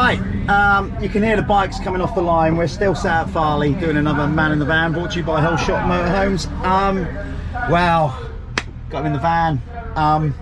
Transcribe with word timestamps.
Right, 0.00 0.18
um, 0.48 0.96
you 1.02 1.10
can 1.10 1.22
hear 1.22 1.36
the 1.36 1.42
bikes 1.42 1.78
coming 1.78 2.00
off 2.00 2.14
the 2.14 2.22
line. 2.22 2.56
We're 2.56 2.68
still 2.68 2.94
sat 2.94 3.26
at 3.28 3.34
Farleigh 3.34 3.78
doing 3.78 3.98
another 3.98 4.26
Man 4.26 4.50
in 4.50 4.58
the 4.58 4.64
Van 4.64 4.94
brought 4.94 5.10
to 5.10 5.18
you 5.18 5.24
by 5.26 5.42
Hellshot 5.42 5.82
Motorhomes. 5.84 6.46
Um, 6.64 7.04
wow, 7.70 8.18
got 8.88 9.00
him 9.00 9.08
in 9.08 9.12
the 9.12 9.18
van. 9.18 9.60
Um, 9.96 10.32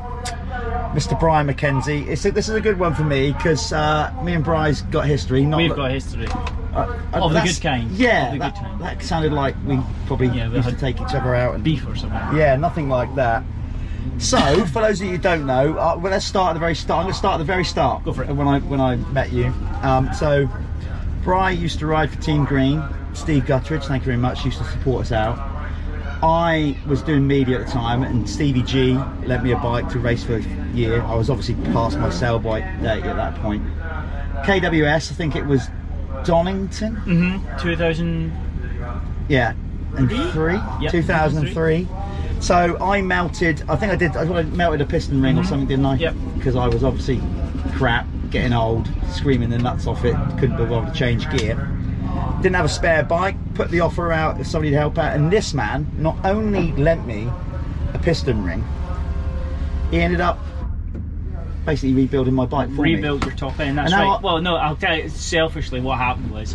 Mr. 0.95 1.19
Brian 1.19 1.49
McKenzie. 1.49 2.07
It's 2.07 2.25
a, 2.25 2.31
this 2.31 2.49
is 2.49 2.55
a 2.55 2.61
good 2.61 2.79
one 2.79 2.95
for 2.95 3.03
me 3.03 3.33
because 3.33 3.73
uh, 3.73 4.15
me 4.23 4.35
and 4.35 4.45
Bry's 4.45 4.83
got 4.83 5.07
history. 5.07 5.45
Not 5.45 5.57
We've 5.57 5.75
got 5.75 5.91
history. 5.91 6.29
uh, 6.29 6.97
uh, 7.13 7.21
of 7.21 7.33
the 7.33 7.41
good 7.41 7.61
kind. 7.61 7.91
Yeah, 7.91 8.31
the 8.35 8.39
that, 8.39 8.79
that 8.79 9.03
sounded 9.03 9.33
like 9.33 9.57
we 9.67 9.81
probably 10.07 10.29
Yeah, 10.29 10.53
used 10.53 10.69
to 10.69 10.77
take 10.77 11.01
each 11.01 11.15
other 11.15 11.35
out 11.35 11.57
and 11.57 11.65
Beef 11.65 11.85
or 11.85 11.97
something. 11.97 12.37
yeah, 12.39 12.55
nothing 12.55 12.89
like 12.89 13.13
that. 13.17 13.43
So, 14.19 14.65
for 14.67 14.83
those 14.83 15.01
of 15.01 15.07
you 15.07 15.13
who 15.13 15.19
don't 15.19 15.47
know, 15.47 15.79
uh, 15.79 15.97
well, 16.01 16.11
let's 16.11 16.25
start 16.25 16.51
at 16.51 16.53
the 16.55 16.61
very 16.61 16.75
start. 16.75 17.01
I'm 17.01 17.05
going 17.05 17.13
to 17.13 17.19
start 17.19 17.35
at 17.35 17.39
the 17.39 17.45
very 17.45 17.65
start. 17.65 18.05
Go 18.05 18.13
for 18.13 18.25
it. 18.25 18.33
When 18.33 18.49
I 18.49 18.59
when 18.61 18.81
I 18.81 18.97
met 18.97 19.33
you, 19.33 19.47
um, 19.83 20.13
so 20.13 20.49
Bry 21.23 21.51
used 21.51 21.79
to 21.81 21.87
ride 21.87 22.11
for 22.11 22.21
Team 22.21 22.45
Green. 22.45 22.83
Steve 23.13 23.45
Guttridge, 23.45 23.85
thank 23.85 24.03
you 24.03 24.07
very 24.07 24.17
much, 24.17 24.45
used 24.45 24.59
to 24.59 24.65
support 24.65 25.03
us 25.03 25.13
out. 25.13 25.39
I 26.23 26.77
was 26.87 27.03
doing 27.03 27.27
media 27.27 27.61
at 27.61 27.67
the 27.67 27.73
time, 27.73 28.03
and 28.03 28.29
Stevie 28.29 28.63
G 28.63 28.95
lent 29.25 29.45
me 29.45 29.53
a 29.53 29.57
bike 29.57 29.89
to 29.91 29.99
race 29.99 30.25
for 30.25 30.37
a 30.37 30.43
year. 30.73 31.03
I 31.03 31.15
was 31.15 31.31
obviously 31.31 31.55
past 31.73 31.99
my 31.99 32.11
sail 32.11 32.39
bike 32.39 32.65
date 32.83 33.05
at 33.05 33.17
that 33.17 33.37
point. 33.37 33.63
KWS, 34.45 35.13
I 35.13 35.15
think 35.15 35.37
it 35.37 35.47
was 35.47 35.69
Donington. 36.25 36.97
Mm-hmm. 36.97 37.59
2000. 37.59 38.33
Yeah, 39.29 39.55
and 39.97 40.11
Three? 40.33 40.59
Yep, 40.81 40.91
2003. 40.91 41.87
So 42.41 42.79
I 42.81 43.03
melted. 43.03 43.63
I 43.69 43.77
think 43.77 43.93
I 43.93 43.97
did. 43.97 44.17
I 44.17 44.43
melted 44.43 44.81
a 44.81 44.87
piston 44.87 45.21
ring 45.21 45.39
or 45.39 45.45
something, 45.45 45.67
didn't 45.69 45.85
I? 45.87 45.95
Mm-hmm. 45.99 46.03
Yep. 46.03 46.35
Because 46.37 46.57
I 46.57 46.69
was 46.69 46.85
obviously 46.85 47.21
crap, 47.75 48.07
getting 48.31 48.53
old, 48.53 48.89
screaming 49.11 49.51
the 49.51 49.59
nuts 49.59 49.87
off 49.87 50.05
it. 50.05 50.15
Couldn't 50.39 50.57
be 50.57 50.65
bothered 50.65 50.93
to 50.93 50.99
change 50.99 51.29
gear. 51.31 51.57
Didn't 52.43 52.55
have 52.55 52.65
a 52.65 52.69
spare 52.69 53.03
bike. 53.03 53.37
Put 53.55 53.71
the 53.71 53.81
offer 53.81 54.13
out 54.13 54.41
if 54.41 54.47
somebody 54.47 54.71
to 54.71 54.77
help 54.77 54.99
out, 54.99 55.17
and 55.17 55.31
this 55.33 55.53
man 55.53 55.91
not 55.99 56.17
only 56.25 56.73
lent 56.73 57.07
me 57.07 57.29
a 57.93 57.99
piston 57.99 58.45
ring, 58.45 58.65
he 59.91 60.01
ended 60.01 60.21
up 60.21 60.39
basically 61.67 61.95
rebuilding 61.95 62.35
my 62.35 62.47
bike 62.47 62.69
for 62.69 62.83
me. 62.83 62.95
rebuilt 62.95 63.27
your 63.27 63.35
top 63.35 63.59
end. 63.59 63.77
That's 63.79 63.93
right. 63.93 64.07
I- 64.07 64.21
well, 64.21 64.41
no, 64.41 64.55
I'll 64.57 64.77
tell 64.77 64.97
you. 64.97 65.09
Selfishly, 65.09 65.81
what 65.81 65.99
happened 65.99 66.31
was, 66.31 66.55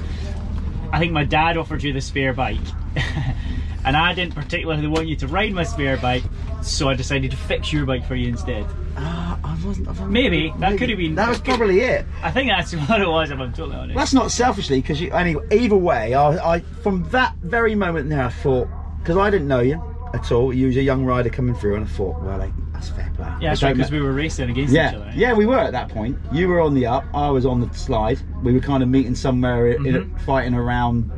I 0.91 0.99
think 0.99 1.11
my 1.11 1.25
dad 1.25 1.57
offered 1.57 1.83
you 1.83 1.91
the 1.91 2.01
spare 2.01 2.33
bike, 2.33 2.57
and 3.85 3.95
I 3.97 4.13
didn't 4.13 4.35
particularly 4.35 4.87
want 4.87 5.07
you 5.07 5.15
to 5.17 5.27
ride 5.27 5.51
my 5.53 5.63
spare 5.63 5.97
bike, 5.97 6.23
so 6.61 6.89
I 6.89 6.93
decided 6.95 7.31
to 7.31 7.37
fix 7.37 7.71
your 7.73 7.85
bike 7.85 8.05
for 8.07 8.15
you 8.15 8.27
instead. 8.29 8.65
Ah, 8.97 9.39
I 9.43 9.53
wasn't, 9.65 9.87
I 9.87 9.91
wasn't- 9.91 10.11
Maybe, 10.11 10.53
that 10.59 10.77
could 10.77 10.89
have 10.89 10.97
been- 10.97 11.15
That 11.15 11.29
was 11.29 11.39
probably 11.39 11.79
it. 11.81 12.05
I 12.21 12.31
think 12.31 12.49
that's 12.49 12.73
what 12.87 13.01
it 13.01 13.07
was. 13.07 13.31
If 13.31 13.39
I'm 13.39 13.51
totally 13.53 13.75
honest. 13.75 13.97
That's 13.97 14.13
not 14.13 14.31
selfishly, 14.31 14.81
because 14.81 15.01
you. 15.01 15.11
Anyway, 15.11 15.43
either 15.51 15.75
way, 15.75 16.13
I, 16.13 16.55
I 16.55 16.59
from 16.81 17.03
that 17.09 17.35
very 17.41 17.75
moment 17.75 18.09
there, 18.09 18.23
I 18.25 18.29
thought 18.29 18.67
because 18.99 19.17
I 19.17 19.29
didn't 19.29 19.47
know 19.47 19.59
you 19.61 19.81
at 20.13 20.31
all. 20.31 20.53
You 20.53 20.67
was 20.67 20.77
a 20.77 20.81
young 20.83 21.03
rider 21.05 21.29
coming 21.29 21.55
through, 21.55 21.75
and 21.75 21.83
I 21.85 21.87
thought, 21.87 22.21
well, 22.21 22.37
like, 22.37 22.51
that's 22.71 22.89
fair 22.89 23.11
play. 23.15 23.27
yeah, 23.41 23.49
that's 23.49 23.63
right. 23.63 23.75
Because 23.75 23.91
we 23.91 23.99
were 24.01 24.13
racing 24.13 24.49
against 24.49 24.71
each 24.71 24.77
Yeah, 24.77 24.95
other. 24.95 25.11
yeah, 25.15 25.33
we 25.33 25.45
were 25.45 25.57
at 25.59 25.71
that 25.71 25.89
point. 25.89 26.17
You 26.31 26.47
were 26.49 26.61
on 26.61 26.73
the 26.75 26.85
up, 26.85 27.03
I 27.13 27.29
was 27.29 27.45
on 27.45 27.59
the 27.61 27.73
slide. 27.73 28.19
We 28.43 28.53
were 28.53 28.59
kind 28.59 28.83
of 28.83 28.89
meeting 28.89 29.15
somewhere, 29.15 29.67
in 29.71 29.83
Mhm. 29.83 30.21
fighting 30.21 30.53
around. 30.53 31.11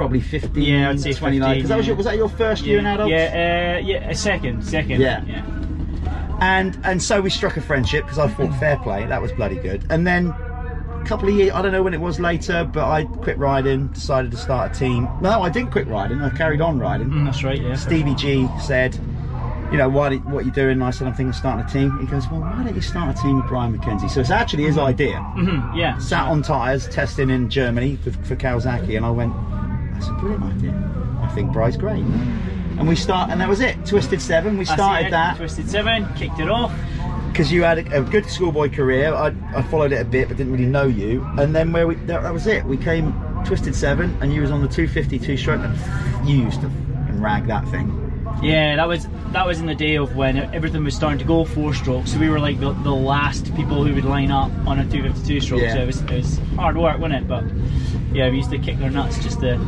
Probably 0.00 0.20
15, 0.22 0.62
Yeah, 0.62 0.88
I'd 0.88 0.98
say 0.98 1.12
29. 1.12 1.46
15, 1.46 1.58
Because 1.58 1.68
that 1.68 1.76
was, 1.76 1.86
your, 1.86 1.94
was 1.96 2.06
that 2.06 2.16
your 2.16 2.30
first 2.30 2.64
year 2.64 2.78
in 2.78 2.84
yeah, 2.86 2.94
adults? 2.94 3.10
yeah, 3.10 3.76
uh, 3.82 3.86
yeah, 3.86 4.08
a 4.08 4.14
second, 4.14 4.64
second. 4.64 4.98
Yeah. 4.98 5.22
yeah. 5.26 5.44
and 6.40 6.78
and 6.84 7.02
so 7.02 7.20
we 7.20 7.28
struck 7.28 7.58
a 7.58 7.60
friendship 7.60 8.04
because 8.04 8.18
I 8.18 8.28
thought 8.28 8.58
fair 8.58 8.78
play 8.78 9.04
that 9.04 9.20
was 9.20 9.30
bloody 9.32 9.56
good 9.56 9.84
and 9.90 10.06
then 10.06 10.28
a 10.28 11.04
couple 11.04 11.28
of 11.28 11.34
years 11.34 11.52
I 11.52 11.60
don't 11.60 11.72
know 11.72 11.82
when 11.82 11.92
it 11.92 12.00
was 12.00 12.18
later 12.18 12.64
but 12.64 12.88
I 12.88 13.04
quit 13.04 13.36
riding 13.36 13.88
decided 13.88 14.30
to 14.30 14.38
start 14.38 14.74
a 14.74 14.78
team 14.78 15.06
no 15.20 15.42
I 15.42 15.50
didn't 15.50 15.70
quit 15.70 15.86
riding 15.86 16.22
I 16.22 16.30
carried 16.30 16.62
on 16.62 16.78
riding 16.78 17.10
Mm, 17.10 17.26
that's 17.26 17.44
right. 17.44 17.60
Yeah. 17.60 17.74
Stevie 17.74 18.14
G 18.14 18.48
said 18.58 18.94
you 19.70 19.76
know 19.76 19.88
why 19.90 20.08
did, 20.08 20.24
what 20.24 20.42
are 20.44 20.46
you 20.46 20.50
doing 20.52 20.72
and 20.72 20.84
I 20.84 20.90
said 20.92 21.06
I'm 21.08 21.12
thinking 21.12 21.28
of 21.30 21.36
starting 21.36 21.66
a 21.66 21.68
team 21.68 21.98
he 22.00 22.06
goes 22.06 22.26
well 22.30 22.40
why 22.40 22.62
don't 22.64 22.74
you 22.74 22.80
start 22.80 23.14
a 23.18 23.22
team 23.22 23.36
with 23.36 23.46
Brian 23.46 23.76
McKenzie 23.78 24.08
so 24.10 24.20
it's 24.20 24.30
actually 24.30 24.62
his 24.64 24.78
idea 24.78 25.16
Mhm, 25.36 25.76
yeah. 25.76 25.98
sat 25.98 26.26
on 26.26 26.40
tyres 26.42 26.88
testing 26.88 27.28
in 27.28 27.50
Germany 27.50 27.96
for, 27.96 28.12
for 28.12 28.34
Kawasaki 28.34 28.96
and 28.96 29.04
I 29.04 29.10
went 29.10 29.34
that's 30.00 30.10
a 30.10 30.14
brilliant 30.14 30.44
idea 30.44 31.20
I 31.22 31.28
think 31.28 31.52
Brian's 31.52 31.76
great 31.76 32.02
and 32.02 32.88
we 32.88 32.96
start 32.96 33.30
and 33.30 33.40
that 33.40 33.48
was 33.48 33.60
it 33.60 33.84
Twisted 33.84 34.20
Seven 34.22 34.56
we 34.56 34.64
started 34.64 35.08
it, 35.08 35.10
that 35.10 35.36
Twisted 35.36 35.68
Seven, 35.68 36.08
kicked 36.14 36.40
it 36.40 36.48
off. 36.48 36.72
because 37.30 37.52
you 37.52 37.62
had 37.62 37.78
a, 37.78 37.98
a 37.98 38.02
good 38.02 38.26
schoolboy 38.26 38.70
career. 38.70 39.14
I, 39.14 39.34
I 39.54 39.62
followed 39.62 39.92
it 39.92 40.00
a 40.00 40.04
bit, 40.04 40.28
but 40.28 40.36
didn't 40.36 40.52
really 40.52 40.66
know 40.66 40.86
you. 40.86 41.26
And 41.38 41.54
then 41.54 41.72
where 41.72 41.86
we 41.86 41.94
that, 41.94 42.22
that 42.22 42.32
was 42.32 42.46
it. 42.46 42.64
We 42.64 42.76
came 42.76 43.12
Twisted 43.44 43.74
Seven, 43.74 44.16
and 44.20 44.32
you 44.32 44.40
was 44.40 44.50
on 44.50 44.62
the 44.62 44.68
250 44.68 45.18
two 45.18 45.36
stroke, 45.36 45.60
and 45.60 46.28
you 46.28 46.42
used 46.42 46.60
to 46.60 46.66
and 46.66 47.22
rag 47.22 47.46
that 47.46 47.66
thing. 47.68 47.99
Yeah, 48.42 48.76
that 48.76 48.88
was 48.88 49.06
that 49.32 49.46
was 49.46 49.60
in 49.60 49.66
the 49.66 49.74
day 49.74 49.96
of 49.96 50.16
when 50.16 50.38
everything 50.54 50.82
was 50.82 50.94
starting 50.94 51.18
to 51.18 51.24
go 51.24 51.44
four 51.44 51.74
strokes. 51.74 52.12
So 52.12 52.18
we 52.18 52.28
were 52.28 52.40
like 52.40 52.58
the, 52.58 52.72
the 52.72 52.90
last 52.90 53.54
people 53.54 53.84
who 53.84 53.94
would 53.94 54.04
line 54.04 54.30
up 54.30 54.50
on 54.66 54.78
a 54.78 54.84
252 54.84 55.40
stroke. 55.40 55.60
Yeah. 55.60 55.74
So 55.74 55.80
it 55.82 55.86
was, 55.86 56.00
it 56.00 56.10
was 56.10 56.38
hard 56.56 56.76
work, 56.76 56.98
wasn't 56.98 57.24
it? 57.24 57.28
But 57.28 57.44
yeah, 58.12 58.30
we 58.30 58.38
used 58.38 58.50
to 58.50 58.58
kick 58.58 58.78
their 58.78 58.90
nuts 58.90 59.22
just 59.22 59.40
to 59.40 59.58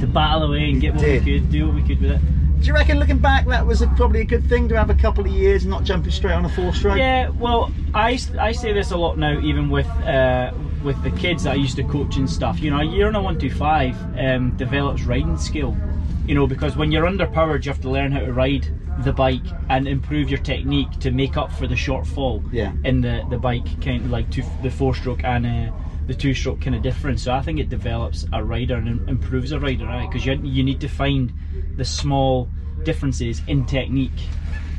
to 0.00 0.06
battle 0.06 0.44
away 0.44 0.70
and 0.70 0.80
get 0.80 0.94
what 0.94 1.02
did. 1.02 1.24
we 1.24 1.40
could, 1.40 1.50
do 1.50 1.66
what 1.66 1.74
we 1.74 1.82
could 1.82 2.00
with 2.00 2.12
it. 2.12 2.20
Do 2.60 2.68
you 2.68 2.74
reckon, 2.74 2.98
looking 2.98 3.18
back, 3.18 3.46
that 3.48 3.66
was 3.66 3.82
a, 3.82 3.88
probably 3.88 4.22
a 4.22 4.24
good 4.24 4.48
thing 4.48 4.70
to 4.70 4.76
have 4.78 4.88
a 4.88 4.94
couple 4.94 5.26
of 5.26 5.30
years 5.30 5.64
and 5.64 5.70
not 5.70 5.84
jumping 5.84 6.10
straight 6.10 6.32
on 6.32 6.46
a 6.46 6.48
four 6.48 6.72
stroke? 6.72 6.96
Yeah, 6.96 7.28
well, 7.28 7.70
I, 7.92 8.18
I 8.38 8.52
say 8.52 8.72
this 8.72 8.90
a 8.90 8.96
lot 8.96 9.18
now, 9.18 9.38
even 9.40 9.68
with 9.68 9.86
uh, 9.86 10.50
with 10.82 11.02
the 11.02 11.10
kids 11.10 11.42
that 11.42 11.52
I 11.52 11.56
used 11.56 11.76
to 11.76 11.84
coach 11.84 12.16
and 12.16 12.28
stuff. 12.28 12.60
You 12.60 12.70
know, 12.70 12.80
a 12.80 12.84
year 12.84 13.08
on 13.08 13.16
a 13.16 13.22
one 13.22 13.38
two 13.38 13.50
five 13.50 13.96
um, 14.18 14.56
develops 14.56 15.02
riding 15.02 15.36
skill. 15.36 15.76
You 16.26 16.34
know, 16.34 16.46
because 16.46 16.76
when 16.76 16.90
you're 16.90 17.04
underpowered, 17.06 17.64
you 17.64 17.70
have 17.72 17.80
to 17.82 17.90
learn 17.90 18.12
how 18.12 18.20
to 18.20 18.32
ride 18.32 18.66
the 19.04 19.12
bike 19.12 19.44
and 19.68 19.86
improve 19.88 20.30
your 20.30 20.38
technique 20.38 20.90
to 21.00 21.10
make 21.10 21.36
up 21.36 21.52
for 21.52 21.66
the 21.66 21.74
shortfall 21.74 22.42
Yeah. 22.52 22.72
in 22.84 23.00
the 23.00 23.24
the 23.28 23.38
bike 23.38 23.66
kind 23.82 24.04
of 24.04 24.10
like 24.10 24.30
two, 24.30 24.44
the 24.62 24.70
four 24.70 24.94
stroke 24.94 25.24
and 25.24 25.44
uh, 25.46 25.72
the 26.06 26.14
two 26.14 26.32
stroke 26.34 26.60
kind 26.60 26.76
of 26.76 26.82
difference. 26.82 27.22
So 27.22 27.32
I 27.32 27.42
think 27.42 27.58
it 27.58 27.68
develops 27.68 28.26
a 28.32 28.42
rider 28.42 28.76
and 28.76 29.08
improves 29.08 29.52
a 29.52 29.58
rider, 29.60 29.84
right? 29.86 30.08
Because 30.08 30.24
you 30.24 30.34
you 30.42 30.62
need 30.62 30.80
to 30.80 30.88
find 30.88 31.32
the 31.76 31.84
small 31.84 32.48
differences 32.84 33.42
in 33.48 33.66
technique. 33.66 34.12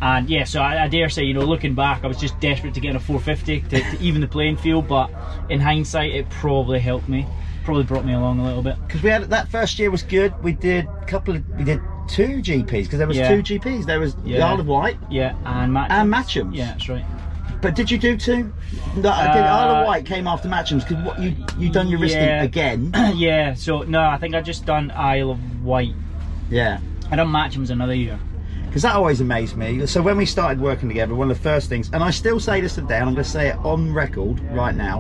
And 0.02 0.30
yeah, 0.30 0.44
so 0.44 0.62
I, 0.62 0.84
I 0.84 0.88
dare 0.88 1.10
say, 1.10 1.24
you 1.24 1.34
know, 1.34 1.42
looking 1.46 1.74
back, 1.74 2.04
I 2.04 2.08
was 2.08 2.18
just 2.18 2.40
desperate 2.40 2.74
to 2.74 2.80
get 2.80 2.90
in 2.92 2.96
a 2.96 3.00
450 3.00 3.62
to, 3.70 3.98
to 3.98 4.04
even 4.04 4.22
the 4.22 4.28
playing 4.28 4.58
field. 4.58 4.88
But 4.88 5.10
in 5.50 5.60
hindsight, 5.60 6.12
it 6.14 6.30
probably 6.30 6.80
helped 6.80 7.08
me, 7.10 7.26
probably 7.66 7.84
brought 7.84 8.06
me 8.06 8.14
along 8.14 8.40
a 8.40 8.44
little 8.46 8.62
bit. 8.62 8.76
Because 8.88 9.04
we 9.04 9.10
had 9.10 9.24
that 9.24 9.50
first 9.50 9.78
year 9.80 9.92
was 9.92 10.04
good. 10.04 10.34
We 10.44 10.54
did 10.54 10.86
a 10.86 11.06
couple 11.06 11.36
of 11.36 11.48
we 11.58 11.64
did 11.64 11.82
two 12.08 12.42
GPs 12.42 12.84
because 12.84 13.00
there 13.00 13.08
was 13.08 13.18
Yeah. 13.18 13.30
two 13.36 13.42
GPs. 13.42 13.86
There 13.86 14.00
was 14.00 14.16
the 14.16 14.42
Isle 14.42 14.60
of 14.60 14.68
Wight 14.68 14.98
Yeah, 15.10 15.36
and 15.46 15.74
Match. 15.74 15.92
and 15.92 16.14
Matchams. 16.14 16.56
Yeah, 16.56 16.66
that's 16.68 16.88
right. 16.88 17.04
But 17.62 17.74
did 17.74 17.90
you 17.90 17.98
do 17.98 18.16
two? 18.16 18.54
No, 18.96 19.10
I 19.10 19.34
did. 19.34 19.42
Uh, 19.44 19.48
Isle 19.48 19.76
of 19.78 19.88
Wight 19.88 20.06
came 20.06 20.28
after 20.28 20.48
Matchams 20.48 20.88
because 20.88 21.04
what 21.04 21.20
you 21.20 21.36
you 21.58 21.70
done 21.70 21.88
your 21.88 22.00
wristing 22.00 22.22
Yeah. 22.22 22.44
again. 22.44 22.92
yeah, 23.16 23.56
so 23.56 23.82
no, 23.82 24.02
I 24.02 24.18
think 24.18 24.36
I 24.36 24.42
just 24.42 24.66
done 24.66 24.92
Isle 24.96 25.32
of 25.32 25.64
Wight. 25.64 25.94
yeah. 26.50 26.80
I 27.12 27.16
done 27.16 27.28
Matchams 27.30 27.70
another 27.72 27.94
year. 27.96 28.18
because 28.68 28.82
that 28.82 28.94
always 28.96 29.22
amazed 29.22 29.56
me. 29.56 29.86
So 29.88 30.02
when 30.02 30.18
we 30.18 30.26
started 30.26 30.60
working 30.60 30.90
together, 30.90 31.16
one 31.16 31.32
of 31.32 31.38
the 31.38 31.42
first 31.44 31.70
things, 31.70 31.90
and 31.94 32.04
I 32.04 32.10
still 32.12 32.40
say 32.42 32.60
this 32.62 32.76
today, 32.76 32.96
and 32.98 33.08
I'm 33.08 33.14
going 33.14 33.24
to 33.24 33.30
say 33.30 33.48
it 33.50 33.56
on 33.64 33.94
record 33.94 34.42
right 34.52 34.76
now. 34.76 34.98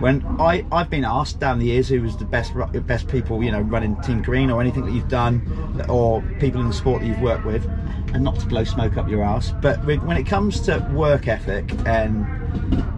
When 0.00 0.24
I 0.38 0.64
I've 0.70 0.90
been 0.90 1.04
asked 1.04 1.40
down 1.40 1.58
the 1.58 1.66
years 1.66 1.88
who 1.88 2.02
was 2.02 2.16
the 2.16 2.24
best 2.24 2.52
best 2.86 3.08
people 3.08 3.42
you 3.42 3.50
know 3.50 3.60
running 3.60 3.96
Team 4.02 4.22
Green 4.22 4.50
or 4.50 4.60
anything 4.60 4.84
that 4.84 4.92
you've 4.92 5.08
done, 5.08 5.40
or 5.88 6.22
people 6.38 6.60
in 6.60 6.68
the 6.68 6.74
sport 6.74 7.00
that 7.00 7.08
you've 7.08 7.20
worked 7.20 7.46
with, 7.46 7.64
and 8.12 8.22
not 8.22 8.38
to 8.40 8.46
blow 8.46 8.64
smoke 8.64 8.96
up 8.96 9.08
your 9.08 9.22
ass, 9.22 9.52
but 9.62 9.82
when 9.84 10.16
it 10.16 10.26
comes 10.26 10.60
to 10.62 10.78
work 10.92 11.28
ethic 11.28 11.72
and 11.86 12.26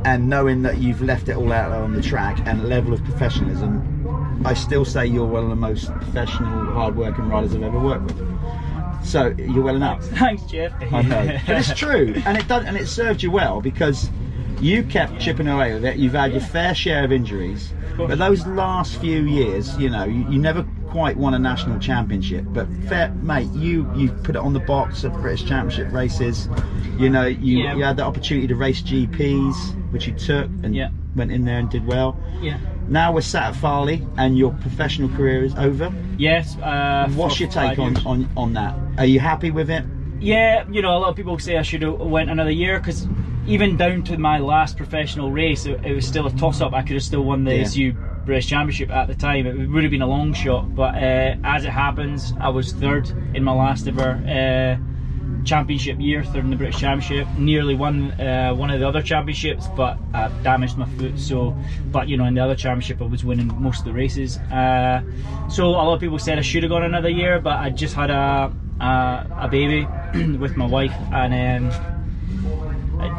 and 0.05 0.29
knowing 0.29 0.63
that 0.63 0.79
you've 0.79 1.03
left 1.03 1.29
it 1.29 1.37
all 1.37 1.53
out 1.53 1.71
there 1.71 1.83
on 1.83 1.93
the 1.93 2.03
track 2.03 2.39
and 2.47 2.69
level 2.69 2.93
of 2.93 3.03
professionalism, 3.05 4.43
I 4.45 4.55
still 4.55 4.85
say 4.85 5.07
you're 5.07 5.27
one 5.27 5.45
of 5.45 5.51
the 5.51 5.57
most 5.57 5.93
professional, 5.93 6.49
hard-working 6.73 7.29
riders 7.29 7.55
I've 7.55 7.63
ever 7.63 7.79
worked 7.79 8.05
with. 8.05 8.39
So 9.05 9.35
you're 9.39 9.63
well 9.63 9.77
enough. 9.77 10.05
Thanks, 10.05 10.43
Jeff. 10.45 10.73
I 10.93 11.03
know, 11.03 11.39
but 11.47 11.57
it's 11.59 11.73
true, 11.75 12.15
and 12.25 12.37
it 12.37 12.47
done, 12.49 12.67
and 12.67 12.77
it 12.77 12.87
served 12.89 13.23
you 13.23 13.31
well 13.31 13.61
because 13.61 14.11
you 14.61 14.83
kept 14.83 15.19
chipping 15.21 15.49
away 15.49 15.75
with 15.75 15.85
it. 15.85 15.97
You've 15.97 16.13
had 16.15 16.33
your 16.33 16.41
fair 16.41 16.75
share 16.75 17.05
of 17.05 17.13
injuries, 17.13 17.73
but 17.97 18.19
those 18.19 18.47
last 18.47 19.01
few 19.01 19.23
years, 19.23 19.77
you 19.79 19.89
know, 19.91 20.05
you, 20.05 20.29
you 20.31 20.39
never 20.39 20.67
quite 20.89 21.17
won 21.17 21.35
a 21.35 21.39
national 21.39 21.79
championship. 21.79 22.45
But 22.49 22.67
fair, 22.89 23.11
mate, 23.23 23.49
you 23.53 23.91
you 23.95 24.11
put 24.11 24.37
it 24.37 24.41
on 24.41 24.53
the 24.55 24.61
box 24.61 25.05
of 25.05 25.13
British 25.15 25.45
Championship 25.45 25.93
races. 25.93 26.49
You 26.99 27.11
know, 27.11 27.27
you 27.27 27.59
Yeah. 27.65 27.75
you 27.77 27.85
had 27.85 27.97
the 27.97 28.05
opportunity 28.05 28.47
to 28.49 28.55
race 28.57 28.81
GPs, 28.83 29.55
which 29.93 30.07
you 30.07 30.15
took 30.15 30.47
and 30.63 30.75
Yeah. 30.75 30.91
went 31.15 31.31
in 31.33 31.45
there 31.45 31.59
and 31.59 31.69
did 31.71 31.87
well. 31.87 32.17
yeah. 32.41 32.59
Now 32.89 33.13
we're 33.13 33.21
sat 33.21 33.43
at 33.51 33.55
Farleigh, 33.55 34.01
and 34.17 34.39
your 34.39 34.51
professional 34.51 35.11
career 35.11 35.45
is 35.45 35.55
over. 35.57 35.93
Yes. 36.17 36.57
Uh, 36.57 37.07
What's 37.15 37.39
your 37.39 37.51
take 37.51 37.79
on, 37.79 37.99
on 38.07 38.27
on 38.35 38.55
that? 38.55 38.75
Are 38.97 39.05
you 39.05 39.21
happy 39.21 39.51
with 39.51 39.69
it? 39.69 39.85
Yeah, 40.21 40.65
you 40.71 40.81
know, 40.81 40.97
a 40.97 40.99
lot 40.99 41.11
of 41.11 41.17
people 41.17 41.39
say 41.39 41.59
I 41.59 41.63
should 41.63 41.83
have 41.83 42.01
went 42.01 42.31
another 42.31 42.51
year 42.51 42.79
because 42.79 43.07
even 43.49 43.77
down 43.77 44.03
to 44.05 44.19
my 44.19 44.39
last 44.39 44.77
professional 44.77 45.33
race, 45.33 45.67
it, 45.67 45.85
it 45.85 45.95
was 45.95 46.07
still 46.07 46.27
a 46.27 46.31
toss 46.33 46.61
up. 46.61 46.73
I 46.75 46.83
could 46.83 46.95
have 46.95 47.03
still 47.03 47.25
won 47.25 47.45
the 47.45 47.57
Yeah. 47.57 47.63
ACU 47.63 48.25
British 48.27 48.47
Championship 48.47 48.91
at 48.91 49.09
the 49.09 49.15
time. 49.15 49.47
It 49.47 49.69
would 49.69 49.83
have 49.83 49.91
been 49.91 50.03
a 50.03 50.07
long 50.07 50.35
shot, 50.35 50.75
but 50.75 50.95
uh, 50.95 51.37
as 51.45 51.65
it 51.65 51.71
happens, 51.71 52.35
I 52.41 52.51
was 52.51 52.73
third 52.73 53.11
in 53.35 53.43
my 53.43 53.53
last 53.53 53.89
ever 53.89 54.11
uh, 54.29 55.45
championship 55.45 55.99
year, 55.99 56.23
third 56.25 56.45
in 56.45 56.51
the 56.51 56.57
British 56.57 56.79
Championship. 56.79 57.27
Nearly 57.39 57.75
won 57.75 58.11
uh, 58.21 58.53
one 58.55 58.69
of 58.71 58.81
the 58.81 58.87
other 58.87 59.01
championships, 59.01 59.67
but 59.75 59.97
I 60.13 60.29
damaged 60.43 60.77
my 60.77 60.85
foot. 60.99 61.19
So, 61.19 61.57
but 61.91 62.07
you 62.09 62.19
know, 62.19 62.27
in 62.27 62.35
the 62.35 62.45
other 62.45 62.55
championship, 62.57 63.01
I 63.01 63.07
was 63.07 63.25
winning 63.25 63.51
most 63.63 63.79
of 63.79 63.85
the 63.87 63.95
races. 63.95 64.37
Uh, 64.37 65.01
so 65.49 65.65
a 65.69 65.71
lot 65.71 65.95
of 65.95 66.01
people 66.01 66.19
said 66.19 66.39
I 66.39 66.43
should 66.43 66.65
have 66.65 66.71
gone 66.71 66.83
another 66.85 67.09
year, 67.09 67.41
but 67.41 67.57
I 67.57 67.71
just 67.71 67.95
had 67.95 68.11
a 68.11 68.53
a, 68.81 69.27
a 69.45 69.49
baby 69.51 69.87
with 70.39 70.55
my 70.57 70.67
wife, 70.67 70.93
and. 71.13 71.73
Um, 71.73 71.98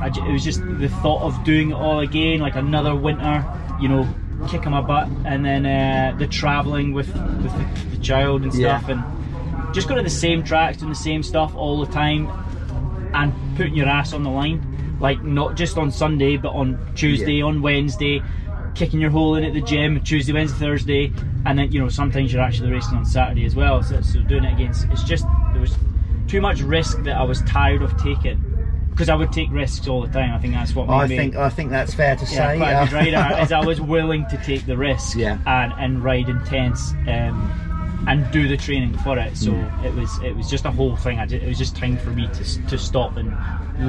I, 0.01 0.07
it 0.07 0.31
was 0.31 0.43
just 0.43 0.61
the 0.79 0.89
thought 0.89 1.21
of 1.23 1.43
doing 1.43 1.71
it 1.71 1.73
all 1.75 1.99
again, 1.99 2.39
like 2.39 2.55
another 2.55 2.95
winter, 2.95 3.45
you 3.79 3.89
know, 3.89 4.07
kicking 4.47 4.71
my 4.71 4.81
butt, 4.81 5.07
and 5.25 5.43
then 5.45 5.65
uh, 5.65 6.17
the 6.17 6.27
travelling 6.27 6.93
with 6.93 7.07
with 7.43 7.51
the, 7.57 7.95
the 7.95 8.01
child 8.01 8.43
and 8.43 8.53
Yeah. 8.53 8.79
stuff, 8.79 8.89
and 8.89 9.73
just 9.75 9.87
going 9.87 9.97
to 9.97 10.03
the 10.03 10.09
same 10.15 10.43
tracks, 10.43 10.77
doing 10.77 10.89
the 10.89 10.95
same 10.95 11.21
stuff 11.23 11.53
all 11.55 11.79
the 11.83 11.91
time, 11.91 12.29
and 13.13 13.33
putting 13.55 13.75
your 13.75 13.87
ass 13.87 14.13
on 14.13 14.23
the 14.23 14.29
line, 14.29 14.97
like 14.99 15.21
not 15.23 15.55
just 15.55 15.77
on 15.77 15.91
Sunday, 15.91 16.37
but 16.37 16.49
on 16.53 16.79
Tuesday, 16.95 17.33
Yeah. 17.39 17.45
on 17.45 17.61
Wednesday, 17.61 18.21
kicking 18.75 18.99
your 19.01 19.09
hole 19.09 19.35
in 19.35 19.43
at 19.43 19.53
the 19.53 19.61
gym, 19.61 19.99
Tuesday, 20.01 20.31
Wednesday, 20.31 20.57
Thursday, 20.57 21.11
and 21.45 21.59
then 21.59 21.71
you 21.71 21.79
know 21.79 21.89
sometimes 21.89 22.31
you're 22.31 22.41
actually 22.41 22.71
racing 22.71 22.97
on 22.97 23.05
Saturday 23.05 23.45
as 23.45 23.55
well. 23.55 23.83
So, 23.83 24.01
so 24.01 24.21
doing 24.21 24.45
it 24.45 24.53
against, 24.53 24.87
it's 24.91 25.03
just 25.03 25.25
there 25.51 25.61
was 25.61 25.75
too 26.27 26.39
much 26.41 26.61
risk 26.61 27.01
that 27.03 27.17
I 27.17 27.23
was 27.23 27.41
tired 27.41 27.81
of 27.81 27.95
taking. 28.01 28.41
Because 28.99 29.07
I 29.07 29.15
would 29.15 29.31
take 29.31 29.49
risks 29.49 29.87
all 29.87 30.01
the 30.01 30.09
time. 30.09 30.33
I 30.35 30.39
think 30.39 30.53
that's 30.55 30.75
what 30.75 30.87
made 30.89 30.93
I 30.93 31.07
me 31.07 31.15
think 31.15 31.35
I 31.37 31.47
think 31.49 31.69
that's 31.69 31.93
fair 31.93 32.17
to 32.17 32.25
yeah, 32.25 32.31
say. 32.51 32.57
quite 32.57 32.71
a 32.73 32.85
good 32.89 33.13
uh, 33.13 33.19
rider. 33.21 33.41
is 33.43 33.51
I 33.53 33.63
was 33.65 33.79
willing 33.79 34.25
to 34.27 34.35
take 34.43 34.65
the 34.65 34.75
risk 34.75 35.15
Yeah. 35.15 35.37
and, 35.47 35.71
and 35.77 36.03
ride 36.03 36.27
intense 36.27 36.91
um, 37.07 38.03
and 38.09 38.29
do 38.33 38.49
the 38.49 38.57
training 38.57 38.97
for 38.97 39.17
it. 39.17 39.37
So 39.37 39.51
Mm. 39.51 39.85
it 39.85 39.93
was 39.95 40.19
it 40.21 40.35
was 40.35 40.49
just 40.49 40.65
a 40.65 40.71
whole 40.71 40.97
thing. 40.97 41.17
I 41.17 41.25
ju- 41.25 41.37
it 41.37 41.47
was 41.47 41.57
just 41.57 41.77
time 41.77 41.95
for 41.95 42.09
me 42.09 42.27
to 42.27 42.67
to 42.67 42.77
stop 42.77 43.15
and 43.15 43.33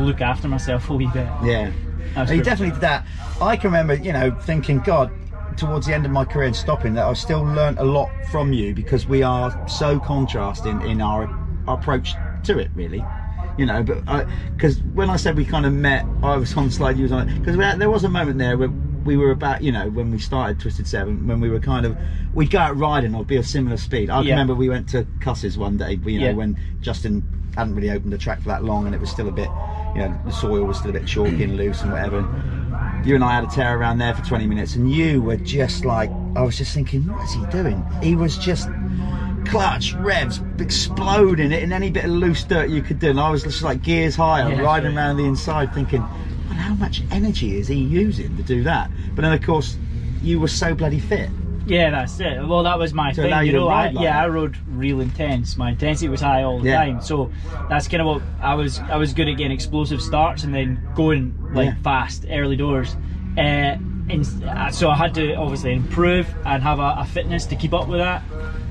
look 0.07 0.21
after 0.21 0.47
myself 0.47 0.89
a 0.91 0.95
wee 0.95 1.11
bit. 1.13 1.27
Yeah. 1.43 1.73
He 2.27 2.41
definitely 2.41 2.71
did 2.71 2.81
that. 2.83 3.05
I 3.41 3.57
can 3.57 3.71
remember, 3.73 3.95
you 3.95 4.13
know, 4.13 4.31
thinking, 4.43 4.79
God, 4.79 5.11
towards 5.57 5.87
the 5.89 5.93
end 5.95 6.07
of 6.07 6.13
my 6.13 6.25
career 6.25 6.47
and 6.47 6.55
stopping, 6.57 6.95
that 6.95 7.05
I 7.07 7.13
still 7.15 7.43
learnt 7.43 7.81
a 7.81 7.85
lot 7.85 8.11
from 8.31 8.53
you 8.53 8.75
because 8.77 9.09
we 9.09 9.25
are 9.25 9.51
so 9.69 9.99
contrasting 9.99 10.81
in 10.83 11.01
our, 11.01 11.27
our 11.67 11.77
approach 11.79 12.15
to 12.45 12.59
it, 12.61 12.71
really. 12.77 13.05
You 13.57 13.67
know, 13.67 13.83
but 13.83 14.03
I, 14.07 14.27
because 14.57 14.79
when 14.95 15.11
I 15.11 15.17
said 15.17 15.37
we 15.37 15.45
kind 15.45 15.67
of 15.67 15.73
met, 15.73 16.07
I 16.23 16.37
was 16.37 16.57
on 16.57 16.71
slide, 16.71 16.97
you 16.97 17.03
was 17.05 17.13
on 17.13 17.29
it. 17.29 17.35
Because 17.43 17.57
there 17.79 17.91
was 17.91 18.05
a 18.05 18.09
moment 18.09 18.39
there 18.39 18.57
where 18.57 18.71
we 19.05 19.17
were 19.17 19.31
about, 19.31 19.63
you 19.63 19.73
know, 19.73 19.89
when 19.91 20.11
we 20.11 20.19
started 20.19 20.59
Twisted 20.61 20.87
Seven, 20.87 21.27
when 21.27 21.41
we 21.41 21.49
were 21.51 21.61
kind 21.61 21.87
of, 21.87 21.97
we'd 22.35 22.51
go 22.51 22.59
out 22.59 22.77
riding 22.77 23.15
or 23.15 23.25
be 23.25 23.37
of 23.37 23.47
similar 23.47 23.77
speed. 23.77 24.11
I 24.11 24.21
Yeah. 24.23 24.33
remember 24.35 24.55
we 24.55 24.69
went 24.69 24.89
to 24.91 25.07
Cusses 25.21 25.57
one 25.57 25.77
day, 25.77 25.99
you 26.05 26.21
know, 26.21 26.27
Yeah. 26.27 26.33
when 26.33 26.57
Justin 26.83 27.23
hadn't 27.57 27.75
really 27.75 27.91
opened 27.91 28.13
the 28.13 28.19
track 28.19 28.41
for 28.41 28.49
that 28.49 28.65
long 28.65 28.87
and 28.87 28.95
it 28.95 29.01
was 29.01 29.11
still 29.11 29.29
a 29.29 29.33
bit, 29.33 29.49
you 29.95 30.03
know, 30.03 30.15
the 30.25 30.33
soil 30.33 30.65
was 30.65 30.79
still 30.79 30.91
a 30.91 30.95
bit 30.95 31.07
chalky 31.07 31.43
and 31.45 31.57
loose 31.57 31.83
and 31.83 31.93
whatever. 31.93 32.19
And 32.19 33.07
you 33.07 33.15
and 33.15 33.25
I 33.25 33.35
had 33.35 33.45
a 33.45 33.49
tear 33.49 33.79
around 33.79 33.99
there 33.99 34.15
for 34.15 34.25
20 34.25 34.47
minutes 34.47 34.77
and 34.77 34.91
you 34.91 35.21
were 35.23 35.37
just 35.37 35.85
like, 35.85 36.11
I 36.37 36.43
was 36.43 36.57
just 36.57 36.73
thinking, 36.73 37.03
what 37.09 37.25
is 37.25 37.33
he 37.33 37.45
doing? 37.47 37.85
He 38.03 38.15
was 38.15 38.39
just 38.39 38.69
clutch, 39.51 39.95
revs, 39.95 40.41
exploding 40.59 41.53
it 41.53 41.63
in 41.63 41.73
any 41.73 41.91
bit 41.91 42.05
of 42.05 42.11
loose 42.11 42.45
dirt 42.45 42.71
you 42.71 42.83
could 42.83 42.99
do. 42.99 43.11
And 43.11 43.21
I 43.21 43.31
was 43.31 43.43
just 43.43 43.63
like 43.63 43.83
gears 43.83 44.17
higher, 44.17 44.51
Yeah, 44.51 44.61
riding 44.63 44.97
around 44.97 45.17
the 45.17 45.25
inside 45.25 45.75
thinking, 45.75 46.01
well, 46.01 46.55
how 46.59 46.75
much 46.75 47.03
energy 47.11 47.59
is 47.59 47.69
he 47.69 47.77
using 47.77 48.37
to 48.37 48.43
do 48.43 48.63
that? 48.65 48.91
But 49.15 49.23
then, 49.23 49.33
of 49.33 49.43
course, 49.43 49.77
you 50.23 50.41
were 50.41 50.49
so 50.49 50.75
bloody 50.75 51.01
fit. 51.01 51.29
Yeah, 51.67 51.91
that's 51.91 52.19
it. 52.21 52.45
Well, 52.47 52.63
that 52.65 52.79
was 52.79 52.95
my 52.95 53.13
To 53.13 53.23
thing. 53.23 53.31
you 53.39 53.41
You 53.47 53.53
know, 53.53 53.69
I, 53.69 53.87
like 53.87 53.95
yeah, 53.95 54.13
that. 54.15 54.25
I 54.25 54.29
rode 54.29 54.57
real 54.69 55.01
intense. 55.01 55.57
My 55.57 55.71
intensity 55.71 56.09
was 56.09 56.21
high 56.21 56.43
all 56.43 56.59
the 56.59 56.69
Yeah. 56.69 56.85
time, 56.85 57.01
so 57.03 57.31
that's 57.69 57.87
kind 57.87 58.01
of 58.01 58.07
what 58.07 58.23
I 58.41 58.55
was. 58.55 58.81
I 58.81 58.97
was 58.97 59.13
good 59.13 59.29
at 59.29 59.37
getting 59.37 59.53
explosive 59.53 60.01
starts 60.01 60.43
and 60.43 60.55
then 60.55 60.81
going 60.95 61.35
like 61.53 61.67
Yeah. 61.69 61.75
fast 61.83 62.25
early 62.31 62.57
doors. 62.57 62.97
Uh, 63.37 63.77
and 64.09 64.27
so 64.73 64.91
I 64.91 64.97
had 64.97 65.15
to 65.15 65.35
obviously 65.35 65.73
improve 65.75 66.27
and 66.45 66.63
have 66.63 66.81
a, 66.81 66.97
a 66.99 67.05
fitness 67.05 67.47
to 67.47 67.57
keep 67.57 67.73
up 67.73 67.87
with 67.87 68.01
that, 68.01 68.23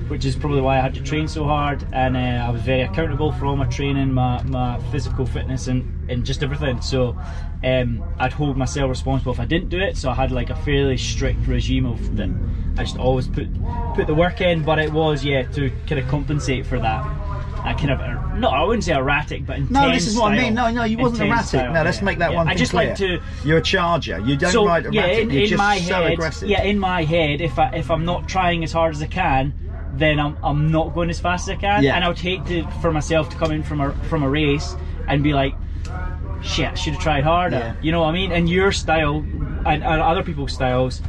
which 0.10 0.26
is 0.26 0.36
probably 0.36 0.62
why 0.62 0.78
I 0.78 0.82
had 0.82 0.94
to 0.96 1.02
train 1.02 1.28
so 1.28 1.46
hard. 1.46 1.86
And 1.94 2.18
uh, 2.18 2.46
I 2.46 2.50
was 2.50 2.62
very 2.62 2.82
accountable 2.82 3.32
for 3.32 3.46
all 3.46 3.56
my 3.56 3.68
training, 3.68 4.12
my, 4.12 4.42
my 4.44 4.80
physical 4.92 5.26
fitness, 5.26 5.68
and, 5.68 6.10
and 6.10 6.26
just 6.26 6.44
everything. 6.44 6.82
So 6.82 7.18
um, 7.64 8.04
I'd 8.18 8.34
hold 8.34 8.58
myself 8.58 8.90
responsible 8.90 9.32
if 9.32 9.40
I 9.40 9.46
didn't 9.46 9.70
do 9.70 9.80
it. 9.80 9.98
So 9.98 10.10
I 10.10 10.16
had 10.16 10.32
like 10.32 10.50
a 10.50 10.56
fairly 10.56 10.98
strict 10.98 11.48
regime 11.48 11.86
of 11.86 12.16
that. 12.18 12.30
I 12.78 12.84
just 12.84 12.98
always 12.98 13.28
put 13.28 13.48
put 13.94 14.08
the 14.08 14.16
work 14.16 14.42
in, 14.42 14.64
but 14.64 14.80
it 14.80 14.92
was 14.92 15.26
yeah 15.26 15.44
to 15.44 15.70
kind 15.88 16.00
of 16.00 16.08
compensate 16.08 16.66
for 16.66 16.80
that. 16.80 17.04
I 17.62 17.74
kind 17.74 17.92
of 17.92 18.40
no, 18.40 18.48
I 18.48 18.64
wouldn't 18.64 18.86
say 18.86 18.94
erratic, 18.94 19.46
but 19.46 19.58
intense. 19.58 19.72
No, 19.72 19.92
this 19.92 20.08
is 20.08 20.16
what 20.16 20.32
I 20.32 20.38
mean. 20.38 20.54
No, 20.54 20.72
no, 20.72 20.86
you 20.86 20.98
wasn't 20.98 21.30
erratic. 21.30 21.48
style, 21.48 21.74
no, 21.74 21.84
let's 21.84 21.98
yeah, 21.98 22.04
make 22.06 22.20
that 22.20 22.32
yeah. 22.32 22.38
one 22.38 22.48
I 22.48 22.56
just 22.56 22.72
clear. 22.72 22.88
like 22.88 22.98
to 22.98 23.22
You're 23.44 23.58
a 23.58 23.62
charger. 23.62 24.20
You 24.20 24.38
don't 24.38 24.52
so 24.52 24.66
ride 24.66 24.86
erratic. 24.86 24.94
yeah, 24.96 25.08
in, 25.08 25.30
You're 25.30 25.44
in 25.44 25.50
just 25.50 25.58
my 25.58 25.78
so 25.80 25.96
head, 25.96 26.14
aggressive. 26.14 26.50
yeah, 26.50 26.64
in 26.64 26.80
my 26.80 27.04
head, 27.04 27.42
if 27.42 27.60
I 27.60 27.72
if 27.72 27.92
I'm 27.92 28.06
not 28.06 28.30
trying 28.30 28.64
as 28.64 28.72
hard 28.72 28.96
as 28.96 29.02
I 29.02 29.08
can, 29.08 29.54
then 29.94 30.20
I'm 30.20 30.38
I'm 30.44 30.72
not 30.72 30.94
going 30.94 31.10
as 31.10 31.20
fast 31.20 31.48
as 31.50 31.58
I 31.58 31.60
can, 31.60 31.84
Yeah. 31.84 31.96
and 31.96 32.04
I 32.04 32.08
would 32.08 32.20
hate 32.20 32.46
to 32.48 32.68
for 32.82 32.92
myself 32.92 33.30
to 33.30 33.38
come 33.38 33.52
in 33.52 33.64
from 33.64 33.82
a 33.82 33.92
from 34.10 34.24
a 34.24 34.30
race 34.30 34.76
and 35.08 35.24
be 35.24 35.34
like, 35.34 35.54
shit, 36.42 36.68
I 36.72 36.76
should 36.76 36.94
have 36.94 37.02
tried 37.02 37.24
harder. 37.24 37.58
Yeah. 37.58 37.76
You 37.82 37.92
know 37.92 38.02
what 38.02 38.10
I 38.10 38.14
mean? 38.14 38.32
And 38.32 38.50
your 38.50 38.72
style 38.72 39.18
and, 39.18 39.84
and 39.84 39.84
other 40.02 40.24
people's 40.24 40.54
styles 40.54 41.02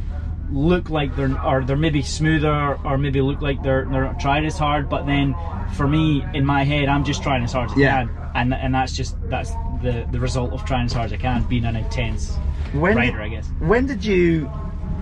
look 0.51 0.89
like 0.89 1.15
they're 1.15 1.39
or 1.45 1.63
they're 1.63 1.77
maybe 1.77 2.01
smoother 2.01 2.77
or 2.83 2.97
maybe 2.97 3.21
look 3.21 3.41
like 3.41 3.61
they're 3.63 3.85
they're 3.85 4.03
not 4.05 4.19
trying 4.19 4.45
as 4.45 4.57
hard, 4.57 4.89
but 4.89 5.05
then 5.05 5.35
for 5.75 5.87
me 5.87 6.25
in 6.33 6.45
my 6.45 6.63
head, 6.63 6.89
I'm 6.89 7.03
just 7.05 7.23
trying 7.23 7.43
as 7.43 7.53
hard 7.53 7.71
as 7.71 7.77
I 7.77 7.81
can, 7.81 8.09
and 8.35 8.53
and 8.53 8.75
that's 8.75 8.93
just 8.95 9.15
that's 9.29 9.51
the 9.81 10.05
the 10.11 10.19
result 10.19 10.51
of 10.53 10.65
trying 10.65 10.85
as 10.85 10.93
hard 10.93 11.05
as 11.07 11.13
I 11.13 11.17
can, 11.17 11.43
being 11.43 11.65
an 11.65 11.75
intense 11.75 12.35
when 12.73 12.95
rider, 12.97 13.17
did, 13.17 13.21
I 13.21 13.29
guess. 13.29 13.47
When 13.59 13.85
did 13.85 14.03
you? 14.03 14.45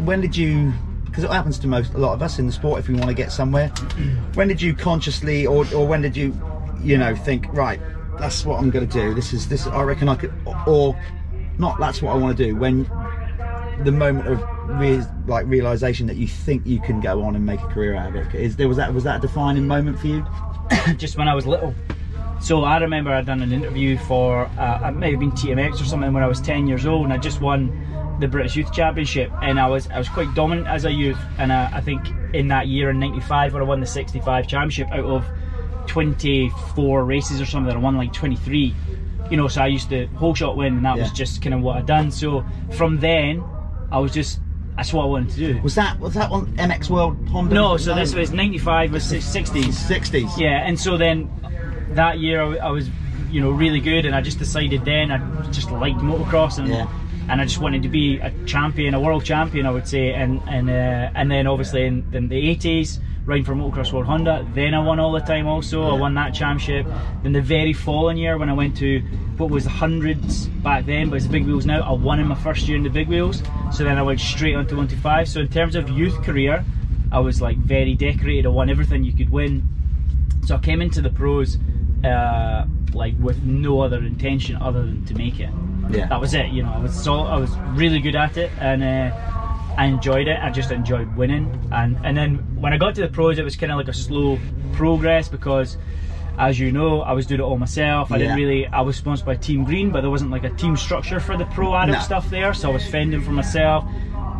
When 0.05 0.21
did 0.21 0.35
you? 0.37 0.73
Because 1.09 1.23
it 1.23 1.31
happens 1.31 1.59
to 1.59 1.67
most 1.67 1.93
a 1.93 1.97
lot 1.97 2.13
of 2.13 2.21
us 2.21 2.39
in 2.39 2.45
the 2.45 2.51
sport. 2.51 2.79
If 2.79 2.87
we 2.87 2.95
want 2.95 3.07
to 3.07 3.13
get 3.13 3.31
somewhere, 3.31 3.67
when 4.35 4.47
did 4.47 4.61
you 4.61 4.73
consciously, 4.73 5.45
or 5.45 5.65
or 5.73 5.87
when 5.87 6.01
did 6.01 6.15
you, 6.15 6.33
you 6.81 6.97
know, 6.97 7.15
think 7.15 7.47
right? 7.53 7.79
That's 8.19 8.45
what 8.45 8.59
I'm 8.59 8.69
going 8.69 8.87
to 8.87 8.93
do. 9.01 9.13
This 9.13 9.33
is 9.33 9.47
this. 9.47 9.65
I 9.67 9.81
reckon 9.83 10.09
I 10.09 10.15
could, 10.15 10.33
or 10.67 10.99
not. 11.57 11.79
That's 11.79 12.01
what 12.01 12.11
I 12.11 12.17
want 12.17 12.37
to 12.37 12.43
do. 12.45 12.55
When 12.55 12.83
the 13.83 13.91
moment 13.91 14.27
of 14.27 14.43
re- 14.79 15.05
like 15.25 15.45
realization 15.47 16.07
that 16.07 16.17
you 16.17 16.27
think 16.27 16.65
you 16.65 16.81
can 16.81 16.99
go 16.99 17.23
on 17.23 17.35
and 17.35 17.45
make 17.45 17.61
a 17.61 17.67
career 17.67 17.95
out 17.95 18.09
of 18.09 18.15
it 18.15 18.35
is 18.35 18.57
there 18.57 18.67
was 18.67 18.77
that 18.77 18.93
was 18.93 19.05
that 19.05 19.17
a 19.17 19.21
defining 19.21 19.67
moment 19.67 19.99
for 19.99 20.07
you? 20.07 20.25
just 20.97 21.17
when 21.17 21.27
I 21.27 21.35
was 21.35 21.47
little. 21.47 21.73
So 22.41 22.63
I 22.63 22.77
remember 22.77 23.11
I'd 23.11 23.25
done 23.25 23.41
an 23.41 23.51
interview 23.51 23.97
for 23.97 24.45
uh, 24.57 24.89
it 24.89 24.95
may 24.95 25.11
have 25.11 25.19
been 25.19 25.31
TMX 25.31 25.81
or 25.81 25.85
something 25.85 26.13
when 26.13 26.23
I 26.23 26.27
was 26.27 26.39
10 26.39 26.67
years 26.67 26.85
old, 26.85 27.03
and 27.03 27.13
I 27.13 27.17
just 27.17 27.41
won 27.41 27.69
the 28.19 28.27
British 28.27 28.55
Youth 28.55 28.71
Championship, 28.73 29.31
and 29.41 29.59
I 29.59 29.67
was 29.67 29.87
I 29.89 29.97
was 29.97 30.09
quite 30.09 30.33
dominant 30.35 30.67
as 30.67 30.85
a 30.85 30.91
youth, 30.91 31.19
and 31.37 31.51
uh, 31.51 31.69
I 31.71 31.81
think 31.81 32.01
in 32.33 32.49
that 32.49 32.67
year 32.67 32.89
in 32.89 32.99
'95 32.99 33.53
when 33.53 33.61
I 33.61 33.65
won 33.65 33.79
the 33.79 33.85
65 33.87 34.47
championship 34.47 34.89
out 34.91 35.05
of 35.05 35.25
24 35.87 37.03
races 37.05 37.41
or 37.41 37.45
something, 37.45 37.73
I 37.73 37.77
won 37.77 37.97
like 37.97 38.13
23. 38.13 38.73
You 39.29 39.37
know, 39.37 39.47
so 39.47 39.61
I 39.61 39.67
used 39.67 39.89
to 39.89 40.07
whole 40.07 40.33
shot 40.33 40.57
win, 40.57 40.77
and 40.77 40.85
that 40.85 40.97
was 40.97 41.11
just 41.11 41.41
kind 41.41 41.53
of 41.53 41.61
what 41.61 41.77
I'd 41.77 41.85
done. 41.85 42.11
So 42.11 42.43
from 42.71 42.99
then, 42.99 43.43
I 43.91 43.99
was 43.99 44.11
just 44.11 44.39
that's 44.75 44.93
what 44.93 45.03
I 45.03 45.07
wanted 45.07 45.29
to 45.31 45.53
do. 45.53 45.61
Was 45.61 45.75
that 45.75 45.99
was 45.99 46.13
that 46.13 46.31
on 46.31 46.47
MX 46.55 46.89
World 46.89 47.27
Honda? 47.29 47.53
No, 47.53 47.77
so 47.77 47.93
this 47.93 48.15
was 48.15 48.31
95 48.31 48.93
was 48.93 49.03
60s. 49.03 49.73
sixties. 49.73 50.39
Yeah, 50.39 50.65
and 50.65 50.79
so 50.79 50.97
then 50.97 51.29
that 51.91 52.19
year 52.19 52.41
I, 52.41 52.57
I 52.57 52.69
was, 52.71 52.89
you 53.29 53.41
know, 53.41 53.51
really 53.51 53.81
good, 53.81 54.05
and 54.05 54.15
I 54.15 54.21
just 54.21 54.39
decided 54.39 54.85
then 54.85 55.11
I 55.11 55.51
just 55.51 55.69
liked 55.71 55.99
motocross, 55.99 56.57
and 56.59 56.69
Yeah. 56.69 56.87
And 57.29 57.39
I 57.39 57.45
just 57.45 57.59
wanted 57.59 57.83
to 57.83 57.89
be 57.89 58.17
a 58.17 58.31
champion, 58.45 58.93
a 58.95 58.99
world 58.99 59.23
champion, 59.23 59.65
I 59.65 59.71
would 59.71 59.87
say, 59.87 60.13
and 60.13 60.41
and 60.47 60.69
uh, 60.69 61.11
and 61.15 61.31
then 61.31 61.47
obviously 61.47 61.85
in, 61.85 62.05
in 62.13 62.27
the 62.27 62.49
eighties. 62.49 62.99
Riding 63.25 63.45
for 63.45 63.53
Motocross 63.53 63.93
World 63.93 64.07
Honda, 64.07 64.47
then 64.55 64.73
I 64.73 64.79
won 64.79 64.99
all 64.99 65.11
the 65.11 65.19
time. 65.19 65.45
Also, 65.45 65.83
I 65.83 65.93
won 65.93 66.15
that 66.15 66.33
championship. 66.33 66.87
Then 67.21 67.31
the 67.31 67.41
very 67.41 67.73
following 67.73 68.17
year, 68.17 68.39
when 68.39 68.49
I 68.49 68.53
went 68.53 68.75
to 68.77 69.01
what 69.37 69.51
was 69.51 69.65
the 69.65 69.69
hundreds 69.69 70.47
back 70.47 70.87
then, 70.87 71.11
but 71.11 71.17
it's 71.17 71.25
the 71.25 71.31
big 71.31 71.45
wheels 71.45 71.63
now, 71.63 71.81
I 71.81 71.91
won 71.91 72.19
in 72.19 72.27
my 72.27 72.33
first 72.33 72.67
year 72.67 72.75
in 72.75 72.81
the 72.81 72.89
big 72.89 73.07
wheels. 73.07 73.43
So 73.71 73.83
then 73.83 73.99
I 73.99 74.01
went 74.01 74.19
straight 74.19 74.55
onto 74.55 74.75
125. 74.75 75.29
So 75.29 75.41
in 75.41 75.47
terms 75.47 75.75
of 75.75 75.89
youth 75.91 76.19
career, 76.23 76.65
I 77.11 77.19
was 77.19 77.39
like 77.39 77.57
very 77.57 77.93
decorated. 77.93 78.47
I 78.47 78.49
won 78.49 78.67
everything 78.67 79.03
you 79.03 79.13
could 79.13 79.29
win. 79.29 79.67
So 80.47 80.55
I 80.55 80.59
came 80.59 80.81
into 80.81 80.99
the 80.99 81.11
pros 81.11 81.59
uh, 82.03 82.65
like 82.93 83.13
with 83.19 83.43
no 83.43 83.81
other 83.81 83.97
intention 83.97 84.55
other 84.55 84.81
than 84.81 85.05
to 85.05 85.13
make 85.13 85.39
it. 85.39 85.51
Yeah. 85.89 86.07
That 86.07 86.19
was 86.21 86.33
it. 86.33 86.47
You 86.49 86.63
know, 86.63 86.71
I 86.73 86.79
was 86.79 86.93
so 87.03 87.15
I 87.21 87.37
was 87.37 87.51
really 87.73 87.99
good 87.99 88.15
at 88.15 88.37
it, 88.37 88.51
and 88.59 88.83
uh, 88.83 89.15
I 89.77 89.85
enjoyed 89.85 90.27
it. 90.27 90.37
I 90.41 90.49
just 90.51 90.71
enjoyed 90.71 91.15
winning, 91.15 91.49
and 91.71 91.97
and 92.03 92.15
then 92.15 92.35
when 92.61 92.73
I 92.73 92.77
got 92.77 92.95
to 92.95 93.01
the 93.01 93.07
pros, 93.07 93.39
it 93.39 93.43
was 93.43 93.55
kind 93.55 93.71
of 93.71 93.77
like 93.77 93.87
a 93.87 93.93
slow 93.93 94.37
progress 94.73 95.27
because 95.29 95.77
as 96.37 96.57
you 96.57 96.71
know, 96.71 97.01
I 97.01 97.11
was 97.13 97.25
doing 97.25 97.41
it 97.41 97.43
all 97.43 97.57
myself. 97.57 98.11
I 98.11 98.17
didn't 98.17 98.37
really. 98.37 98.65
I 98.67 98.81
was 98.81 98.95
sponsored 98.95 99.25
by 99.25 99.35
Team 99.35 99.63
Green, 99.65 99.89
but 99.91 100.01
there 100.01 100.09
wasn't 100.09 100.31
like 100.31 100.43
a 100.43 100.49
team 100.51 100.77
structure 100.77 101.19
for 101.19 101.35
the 101.35 101.45
pro 101.45 101.75
adult 101.75 101.97
No. 101.97 102.03
stuff 102.03 102.29
there. 102.29 102.53
So 102.53 102.69
I 102.69 102.73
was 102.73 102.85
fending 102.87 103.21
for 103.21 103.31
myself, 103.31 103.83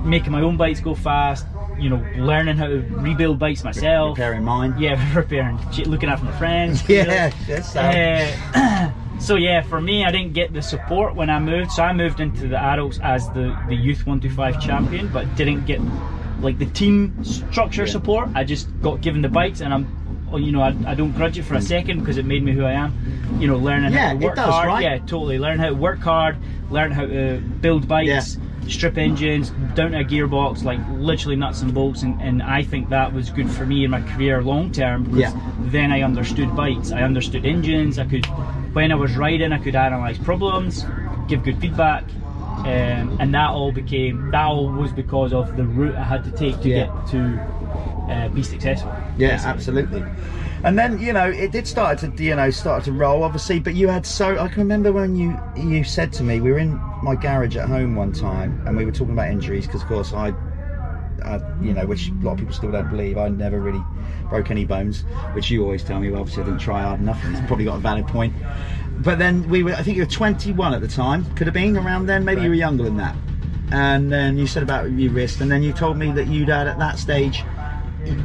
making 0.05 0.31
my 0.31 0.41
own 0.41 0.55
bikes 0.55 0.79
go 0.79 0.95
fast. 0.95 1.45
You 1.77 1.89
know, 1.89 2.05
learning 2.17 2.57
how 2.57 2.67
to 2.67 2.81
rebuild 2.89 3.39
bikes 3.39 3.63
myself. 3.63 4.17
Repairing 4.17 4.43
mine. 4.43 4.75
Yeah, 4.77 4.99
repairing, 5.17 5.57
looking 5.85 6.09
after 6.09 6.25
my 6.25 6.37
friends. 6.37 6.87
you 6.89 7.03
know. 7.05 7.13
Yeah, 7.13 7.31
that's 7.47 7.75
uh, 7.75 8.35
Uh, 8.55 8.91
so 9.19 9.35
yeah, 9.35 9.61
for 9.61 9.79
me, 9.81 10.05
I 10.05 10.11
didn't 10.11 10.33
get 10.33 10.53
the 10.53 10.61
support 10.61 11.15
when 11.15 11.29
I 11.29 11.39
moved. 11.39 11.71
So 11.71 11.83
I 11.83 11.93
moved 11.93 12.19
into 12.19 12.47
the 12.47 12.57
adults 12.57 12.99
as 13.03 13.27
the 13.31 13.55
the 13.67 13.75
youth 13.75 14.05
one 14.07 14.19
two 14.19 14.29
five 14.29 14.59
champion, 14.61 15.07
but 15.09 15.35
didn't 15.35 15.65
get 15.65 15.79
like 16.41 16.57
the 16.57 16.65
team 16.67 17.13
structure 17.23 17.83
Yeah. 17.85 17.91
support. 17.91 18.29
I 18.35 18.43
just 18.43 18.67
got 18.81 19.01
given 19.01 19.21
the 19.21 19.29
bikes, 19.29 19.59
and 19.61 19.73
I'm, 19.73 20.27
well, 20.31 20.41
you 20.41 20.51
know, 20.51 20.61
I, 20.61 20.73
I 20.87 20.95
don't 20.95 21.11
grudge 21.11 21.37
it 21.37 21.43
for 21.43 21.55
a 21.55 21.61
second 21.61 21.99
because 21.99 22.17
it 22.17 22.25
made 22.25 22.43
me 22.43 22.53
who 22.53 22.63
I 22.63 22.71
am. 22.73 22.93
You 23.39 23.47
know, 23.47 23.57
learning 23.57 23.91
Mm. 23.91 23.95
Yeah, 23.95 24.07
how 24.07 24.13
to 24.19 24.25
work 24.25 24.35
does, 24.35 24.45
hard. 24.53 24.67
right? 24.67 24.83
Yeah, 24.83 24.97
totally. 24.99 25.37
Learn 25.37 25.59
how 25.59 25.67
to 25.67 25.75
work 25.75 25.99
hard. 25.99 26.37
Learn 26.69 26.91
how 26.91 27.05
to 27.05 27.41
build 27.61 27.87
bikes. 27.87 28.37
Strip 28.67 28.97
engines 28.99 29.49
down 29.73 29.91
to 29.91 29.99
a 29.99 30.03
gearbox, 30.03 30.63
like 30.63 30.79
literally 30.91 31.35
nuts 31.35 31.61
and 31.63 31.73
bolts, 31.73 32.03
and, 32.03 32.21
and 32.21 32.43
I 32.43 32.61
think 32.61 32.89
that 32.89 33.11
was 33.11 33.31
good 33.31 33.49
for 33.49 33.65
me 33.65 33.83
in 33.83 33.89
my 33.89 34.01
career 34.01 34.43
long 34.43 34.71
term 34.71 35.05
because 35.05 35.19
Yeah. 35.33 35.41
then 35.61 35.91
I 35.91 36.03
understood 36.03 36.55
bikes, 36.55 36.91
I 36.91 37.01
understood 37.01 37.45
engines, 37.47 37.97
I 37.97 38.05
could, 38.05 38.27
when 38.73 38.91
I 38.91 38.95
was 38.95 39.15
riding, 39.15 39.51
I 39.51 39.57
could 39.57 39.75
analyse 39.75 40.17
problems, 40.17 40.85
give 41.27 41.43
good 41.43 41.59
feedback, 41.59 42.03
um, 42.59 43.17
and 43.19 43.33
that 43.33 43.49
all 43.51 43.71
became, 43.71 44.31
that 44.31 44.45
all 44.45 44.69
was 44.71 44.91
because 44.91 45.33
of 45.33 45.55
the 45.55 45.63
route 45.65 45.95
I 45.95 46.03
had 46.03 46.23
to 46.25 46.31
take 46.31 46.61
to 46.61 46.69
Yeah. 46.69 46.85
get 46.85 47.07
to 47.07 47.39
uh, 48.09 48.27
be 48.29 48.43
successful. 48.43 48.91
Yeah, 49.17 49.29
basically. 49.31 49.51
absolutely. 49.51 50.05
And 50.63 50.77
then 50.77 50.99
you 50.99 51.13
know 51.13 51.29
it 51.29 51.51
did 51.51 51.67
start 51.67 51.99
to 51.99 52.11
you 52.21 52.35
know 52.35 52.49
start 52.49 52.83
to 52.83 52.91
roll 52.91 53.23
obviously, 53.23 53.59
but 53.59 53.75
you 53.75 53.87
had 53.87 54.05
so 54.05 54.37
I 54.37 54.47
can 54.49 54.59
remember 54.59 54.91
when 54.91 55.15
you 55.15 55.39
you 55.55 55.83
said 55.85 56.11
to 56.13 56.23
me 56.23 56.41
we 56.41 56.51
were 56.51 56.59
in 56.59 56.73
my 57.01 57.15
garage 57.15 57.55
at 57.55 57.67
home 57.67 57.95
one 57.95 58.11
time 58.11 58.61
and 58.65 58.75
we 58.75 58.83
were 58.83 58.91
talking 58.91 59.13
about 59.13 59.29
injuries 59.29 59.67
because 59.67 59.81
of 59.83 59.87
course 59.87 60.13
I, 60.13 60.33
I 61.23 61.39
you 61.61 61.73
know 61.73 61.85
which 61.85 62.09
a 62.09 62.13
lot 62.25 62.33
of 62.33 62.39
people 62.39 62.53
still 62.53 62.71
don't 62.71 62.89
believe 62.89 63.17
I 63.17 63.27
never 63.29 63.59
really 63.59 63.83
broke 64.29 64.51
any 64.51 64.65
bones, 64.65 65.01
which 65.33 65.49
you 65.49 65.63
always 65.63 65.83
tell 65.83 65.99
me. 65.99 66.09
Well, 66.11 66.21
obviously 66.21 66.43
I 66.43 66.45
didn't 66.47 66.59
try 66.61 66.81
hard 66.81 66.99
enough. 66.99 67.23
and 67.23 67.35
It's 67.35 67.45
probably 67.47 67.65
got 67.65 67.75
a 67.77 67.79
valid 67.79 68.07
point. 68.07 68.33
But 68.99 69.17
then 69.19 69.47
we 69.49 69.63
were 69.63 69.73
I 69.73 69.81
think 69.83 69.97
you 69.97 70.03
were 70.03 70.09
21 70.09 70.73
at 70.73 70.81
the 70.81 70.87
time. 70.87 71.25
Could 71.35 71.47
have 71.47 71.53
been 71.53 71.77
around 71.77 72.05
then. 72.07 72.25
Maybe 72.25 72.41
you 72.41 72.49
were 72.49 72.55
younger 72.55 72.83
than 72.83 72.97
that. 72.97 73.15
And 73.71 74.11
then 74.11 74.37
you 74.37 74.47
said 74.47 74.63
about 74.63 74.91
your 74.91 75.11
wrist, 75.11 75.41
and 75.41 75.51
then 75.51 75.61
you 75.63 75.71
told 75.73 75.95
me 75.97 76.11
that 76.13 76.27
you'd 76.27 76.49
had 76.49 76.67
at 76.67 76.79
that 76.79 76.97
stage 76.97 77.43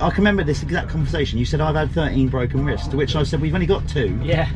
I 0.01 0.09
can 0.09 0.19
remember 0.19 0.45
this 0.45 0.63
exact 0.63 0.89
conversation. 0.89 1.39
You 1.39 1.45
said 1.45 1.61
I've 1.61 1.75
had 1.75 1.91
13 1.91 2.29
broken 2.29 2.65
wrists, 2.65 2.87
to 2.89 2.97
which 2.97 3.17
I 3.17 3.25
said 3.25 3.41
we've 3.41 3.53
only 3.55 3.67
got 3.67 3.87
two. 3.89 4.19
Yeah. 4.23 4.49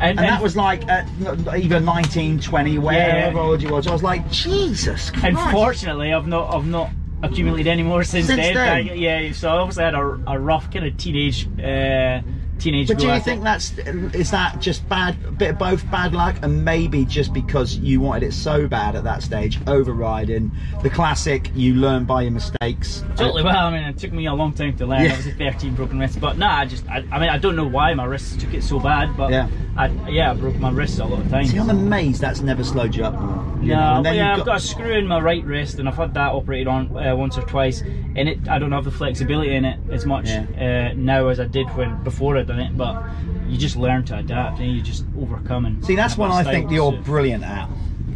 And, 0.00 0.18
And 0.18 0.20
that 0.20 0.40
was 0.42 0.56
like 0.56 0.88
at 0.88 1.06
n- 1.20 1.46
either 1.52 1.78
19, 1.80 2.40
20, 2.40 2.78
whatever 2.78 3.36
Yeah. 3.36 3.42
old 3.42 3.60
you 3.60 3.68
was. 3.68 3.86
I 3.86 3.92
was 3.92 4.02
like, 4.02 4.30
Jesus 4.30 5.10
Christ. 5.10 5.26
Unfortunately, 5.36 6.12
I've 6.14 6.26
not, 6.28 6.54
I've 6.54 6.66
not 6.66 6.88
accumulated 7.22 7.66
any 7.68 7.82
more 7.82 8.02
since, 8.04 8.26
Since 8.26 8.40
then. 8.40 8.54
then. 8.54 8.68
I- 8.68 8.92
yeah, 8.94 9.32
so 9.32 9.48
I 9.50 9.58
obviously 9.58 9.84
had 9.84 9.94
a, 9.94 10.18
a 10.26 10.38
rough 10.38 10.70
kind 10.72 10.86
of 10.86 10.96
teenage, 10.96 11.46
uh, 11.58 12.20
teenage. 12.60 12.88
But 12.88 12.98
do 12.98 13.08
you 13.08 13.20
think 13.20 13.42
that's 13.42 13.76
is 13.78 14.30
that 14.30 14.60
just 14.60 14.88
bad, 14.88 15.16
a 15.26 15.30
bit 15.30 15.50
of 15.50 15.58
both 15.58 15.88
bad 15.90 16.12
luck, 16.12 16.36
and 16.42 16.64
maybe 16.64 17.04
just 17.04 17.32
because 17.32 17.76
you 17.76 18.00
wanted 18.00 18.28
it 18.28 18.32
so 18.32 18.68
bad 18.68 18.96
at 18.96 19.04
that 19.04 19.22
stage, 19.22 19.58
overriding 19.66 20.50
the 20.82 20.90
classic, 20.90 21.50
you 21.54 21.74
learn 21.74 22.04
by 22.04 22.22
your 22.22 22.32
mistakes. 22.32 23.04
Totally. 23.16 23.42
Well, 23.42 23.56
I 23.56 23.70
mean, 23.70 23.82
it 23.82 23.98
took 23.98 24.12
me 24.12 24.26
a 24.26 24.34
long 24.34 24.52
time 24.52 24.76
to 24.76 24.86
learn. 24.86 25.02
Yeah. 25.02 25.12
Obviously, 25.12 25.32
13 25.32 25.74
broken 25.74 25.98
wrists, 25.98 26.16
but 26.16 26.38
nah, 26.38 26.58
I 26.58 26.64
just, 26.66 26.88
I, 26.88 27.04
I 27.10 27.18
mean, 27.18 27.30
I 27.30 27.38
don't 27.38 27.56
know 27.56 27.66
why 27.66 27.94
my 27.94 28.04
wrists 28.04 28.36
took 28.36 28.54
it 28.54 28.62
so 28.62 28.78
bad, 28.78 29.16
but 29.16 29.30
Yeah. 29.30 29.48
I, 29.76 29.86
yeah, 30.08 30.30
I 30.30 30.34
broke 30.34 30.56
my 30.56 30.70
wrists 30.70 30.98
a 30.98 31.04
lot 31.04 31.20
of 31.20 31.30
times. 31.30 31.50
See, 31.50 31.58
I'm 31.58 31.70
amazed 31.70 32.20
that's 32.20 32.40
never 32.40 32.64
slowed 32.64 32.94
you 32.94 33.04
up 33.04 33.50
you 33.62 33.74
No, 33.74 34.02
yeah, 34.10 34.36
I've 34.36 34.44
got 34.44 34.56
a 34.56 34.60
screw 34.60 34.92
in 34.92 35.06
my 35.06 35.20
right 35.20 35.44
wrist, 35.44 35.78
and 35.78 35.88
I've 35.88 35.96
had 35.96 36.14
that 36.14 36.32
operated 36.32 36.66
on 36.66 36.96
uh, 36.96 37.14
once 37.14 37.36
or 37.36 37.42
twice, 37.42 37.80
and 37.80 38.28
it 38.28 38.48
I 38.48 38.58
don't 38.58 38.72
have 38.72 38.84
the 38.84 38.90
flexibility 38.90 39.54
in 39.54 39.64
it 39.64 39.78
as 39.90 40.06
much 40.06 40.30
uh, 40.30 40.92
now 40.94 41.28
as 41.28 41.40
I 41.40 41.46
did 41.46 41.68
when 41.76 42.02
before 42.02 42.36
I 42.36 42.42
done 42.50 42.60
it. 42.60 42.76
But 42.76 43.02
you 43.48 43.56
just 43.56 43.76
learn 43.76 44.04
to 44.06 44.18
adapt, 44.18 44.60
and 44.60 44.72
you 44.74 44.82
just 44.82 45.04
overcome 45.18 45.66
and 45.66 45.84
See, 45.84 45.94
that's 45.94 46.16
one 46.16 46.30
I 46.30 46.42
think 46.44 46.70
you're 46.70 46.92
brilliant 46.92 47.44
at. 47.44 47.68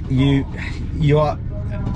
You, 0.08 0.46
you 0.96 1.18
are, 1.18 1.38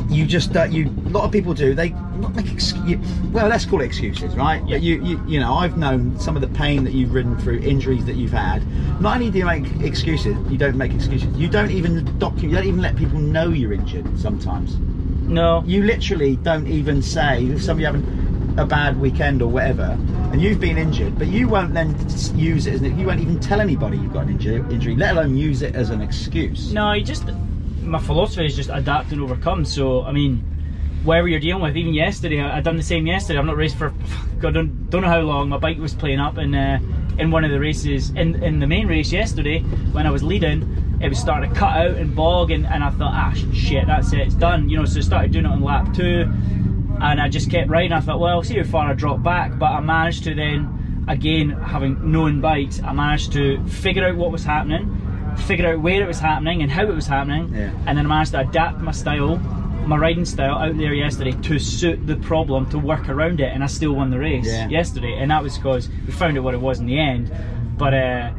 you 0.08 0.26
just 0.26 0.56
uh, 0.56 0.64
you. 0.64 0.86
A 0.86 1.10
lot 1.10 1.24
of 1.24 1.32
people 1.32 1.52
do. 1.52 1.74
They 1.74 1.90
not 1.90 2.34
make 2.34 2.50
excuses. 2.50 2.98
Well, 3.32 3.48
let's 3.48 3.66
call 3.66 3.80
it 3.80 3.84
excuses, 3.84 4.34
right? 4.34 4.62
Yeah. 4.66 4.76
But 4.76 4.82
you, 4.82 5.04
you, 5.04 5.22
you 5.26 5.40
know, 5.40 5.54
I've 5.54 5.76
known 5.76 6.18
some 6.18 6.36
of 6.36 6.42
the 6.42 6.48
pain 6.48 6.84
that 6.84 6.92
you've 6.92 7.12
ridden 7.12 7.38
through, 7.38 7.58
injuries 7.58 8.04
that 8.06 8.16
you've 8.16 8.32
had. 8.32 8.66
Not 9.00 9.16
only 9.16 9.30
do 9.30 9.38
you 9.38 9.44
make 9.44 9.66
excuses, 9.80 10.36
you 10.50 10.56
don't 10.56 10.76
make 10.76 10.92
excuses. 10.94 11.28
You 11.36 11.48
don't 11.48 11.70
even 11.70 12.04
document. 12.18 12.50
You 12.50 12.56
don't 12.56 12.66
even 12.66 12.80
let 12.80 12.96
people 12.96 13.18
know 13.18 13.50
you're 13.50 13.72
injured. 13.72 14.18
Sometimes 14.18 14.76
No, 15.28 15.62
you 15.66 15.82
literally 15.84 16.36
don't 16.36 16.66
even 16.66 17.02
say 17.02 17.44
if 17.44 17.62
somebody 17.62 17.84
having 17.84 18.17
a 18.58 18.66
bad 18.66 19.00
weekend 19.00 19.40
or 19.40 19.48
whatever, 19.48 19.96
and 20.32 20.42
you've 20.42 20.60
been 20.60 20.76
injured, 20.76 21.18
but 21.18 21.28
you 21.28 21.48
won't 21.48 21.72
then 21.72 21.96
use 22.34 22.66
it 22.66 22.74
as 22.74 22.82
you 22.82 23.06
won't 23.06 23.20
even 23.20 23.38
tell 23.38 23.60
anybody 23.60 23.96
you've 23.96 24.12
got 24.12 24.24
an 24.24 24.30
injury, 24.30 24.56
injury, 24.56 24.96
let 24.96 25.16
alone 25.16 25.36
use 25.36 25.62
it 25.62 25.74
as 25.74 25.90
an 25.90 26.00
excuse. 26.00 26.72
No, 26.72 26.92
you 26.92 27.04
just 27.04 27.24
my 27.82 27.98
philosophy 27.98 28.44
is 28.46 28.56
just 28.56 28.70
adapt 28.70 29.12
and 29.12 29.20
overcome. 29.20 29.64
So 29.64 30.02
I 30.02 30.12
mean, 30.12 30.38
wherever 31.04 31.28
you're 31.28 31.40
dealing 31.40 31.62
with, 31.62 31.76
even 31.76 31.94
yesterday, 31.94 32.40
I, 32.40 32.58
I 32.58 32.60
done 32.60 32.76
the 32.76 32.82
same 32.82 33.06
yesterday. 33.06 33.38
I've 33.38 33.46
not 33.46 33.56
raced 33.56 33.76
for 33.76 33.94
God 34.40 34.54
don't, 34.54 34.90
don't 34.90 35.02
know 35.02 35.08
how 35.08 35.20
long. 35.20 35.48
My 35.48 35.58
bike 35.58 35.78
was 35.78 35.94
playing 35.94 36.20
up 36.20 36.38
in 36.38 36.54
uh, 36.54 36.80
in 37.18 37.30
one 37.30 37.44
of 37.44 37.50
the 37.50 37.60
races 37.60 38.10
in 38.10 38.42
in 38.42 38.58
the 38.58 38.66
main 38.66 38.88
race 38.88 39.12
yesterday 39.12 39.60
when 39.92 40.06
I 40.06 40.10
was 40.10 40.22
leading. 40.22 40.84
It 41.00 41.08
was 41.08 41.20
starting 41.20 41.52
to 41.52 41.56
cut 41.56 41.76
out 41.76 41.94
and 41.94 42.14
bog, 42.14 42.50
and, 42.50 42.66
and 42.66 42.82
I 42.82 42.90
thought, 42.90 43.12
ah, 43.14 43.32
shit, 43.54 43.86
that's 43.86 44.12
it, 44.12 44.18
it's 44.18 44.34
done. 44.34 44.68
You 44.68 44.78
know, 44.78 44.84
so 44.84 44.98
I 44.98 45.02
started 45.02 45.30
doing 45.30 45.44
it 45.44 45.48
on 45.48 45.62
lap 45.62 45.94
two, 45.94 46.28
and 47.00 47.20
I 47.20 47.28
just 47.28 47.50
kept 47.50 47.68
riding. 47.70 47.92
I 47.92 48.00
thought, 48.00 48.20
well, 48.20 48.42
see 48.42 48.56
how 48.58 48.64
far 48.64 48.90
I 48.90 48.94
drop 48.94 49.22
back, 49.22 49.58
but 49.58 49.66
I 49.66 49.80
managed 49.80 50.24
to 50.24 50.34
then, 50.34 51.04
again, 51.08 51.50
having 51.50 52.10
known 52.12 52.40
bikes, 52.40 52.80
I 52.82 52.92
managed 52.92 53.32
to 53.32 53.64
figure 53.66 54.04
out 54.06 54.16
what 54.16 54.32
was 54.32 54.44
happening, 54.44 55.34
figure 55.46 55.68
out 55.72 55.80
where 55.80 56.02
it 56.02 56.06
was 56.06 56.18
happening 56.18 56.62
and 56.62 56.70
how 56.70 56.82
it 56.82 56.94
was 56.94 57.06
happening, 57.06 57.54
Yeah. 57.54 57.70
and 57.86 57.96
then 57.98 58.06
I 58.06 58.08
managed 58.08 58.32
to 58.32 58.40
adapt 58.40 58.80
my 58.80 58.92
style, 58.92 59.36
my 59.86 59.96
riding 59.96 60.24
style 60.24 60.56
out 60.58 60.76
there 60.76 60.92
yesterday 60.92 61.32
to 61.42 61.58
suit 61.58 62.06
the 62.06 62.16
problem, 62.16 62.68
to 62.70 62.78
work 62.78 63.08
around 63.08 63.40
it, 63.40 63.52
and 63.54 63.62
I 63.62 63.66
still 63.68 63.92
won 63.94 64.10
the 64.10 64.18
race 64.18 64.46
Yeah. 64.46 64.68
yesterday, 64.68 65.16
and 65.18 65.30
that 65.30 65.42
was 65.42 65.56
because 65.56 65.88
we 66.06 66.12
found 66.12 66.36
out 66.36 66.44
what 66.44 66.54
it 66.54 66.60
was 66.60 66.80
in 66.80 66.86
the 66.86 66.98
end. 66.98 67.30
But 67.78 67.94
uh, 67.94 68.30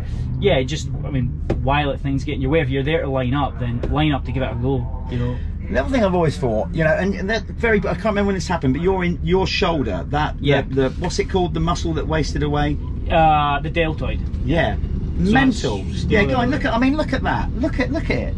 yeah, 0.42 0.62
just 0.64 0.90
I 1.06 1.10
mean, 1.10 1.28
while 1.64 1.96
things 1.98 2.24
get 2.24 2.36
in 2.36 2.42
your 2.42 2.52
way? 2.52 2.60
If 2.62 2.70
you're 2.70 2.84
there 2.84 3.02
to 3.02 3.10
line 3.10 3.34
up, 3.34 3.60
then 3.60 3.82
line 3.90 4.12
up 4.12 4.26
to 4.26 4.32
give 4.32 4.44
it 4.44 4.52
a 4.52 4.56
go. 4.56 5.06
You 5.10 5.18
know. 5.20 5.36
The 5.70 5.80
other 5.80 5.90
thing 5.90 6.04
I've 6.04 6.16
always 6.16 6.36
thought, 6.38 6.74
you 6.74 6.84
know, 6.84 6.94
and, 6.94 7.30
that 7.30 7.44
very, 7.44 7.78
I 7.80 7.94
can't 7.94 8.06
remember 8.06 8.28
when 8.28 8.36
this 8.36 8.48
happened, 8.48 8.74
but 8.74 8.82
you're 8.82 9.04
in 9.04 9.20
your 9.24 9.46
shoulder, 9.46 10.04
that, 10.10 10.36
Yeah. 10.40 10.62
the, 10.64 10.74
the 10.76 10.90
what's 10.92 11.20
it 11.20 11.30
called, 11.30 11.54
the 11.54 11.60
muscle 11.60 11.94
that 11.94 12.08
wasted 12.08 12.42
away? 12.42 12.76
Uh, 13.10 13.60
the 13.60 13.70
deltoid. 13.70 14.20
Yeah, 14.46 14.78
mental. 15.18 15.80
Yeah, 16.08 16.24
go 16.26 16.38
on, 16.38 16.50
look 16.50 16.66
at, 16.66 16.74
I 16.74 16.80
mean, 16.80 16.98
look 16.98 17.14
at 17.14 17.22
that, 17.24 17.52
look 17.56 17.80
at, 17.80 17.92
look 17.92 18.10
at 18.10 18.18
it. 18.18 18.36